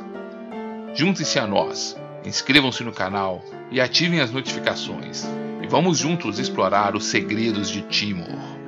Juntem-se 0.93 1.39
a 1.39 1.47
nós, 1.47 1.97
inscrevam-se 2.23 2.83
no 2.83 2.91
canal 2.91 3.43
e 3.71 3.81
ativem 3.81 4.19
as 4.19 4.29
notificações, 4.29 5.25
e 5.63 5.67
vamos 5.67 5.97
juntos 5.97 6.37
explorar 6.37 6.95
os 6.95 7.05
segredos 7.05 7.71
de 7.71 7.81
Timor. 7.81 8.58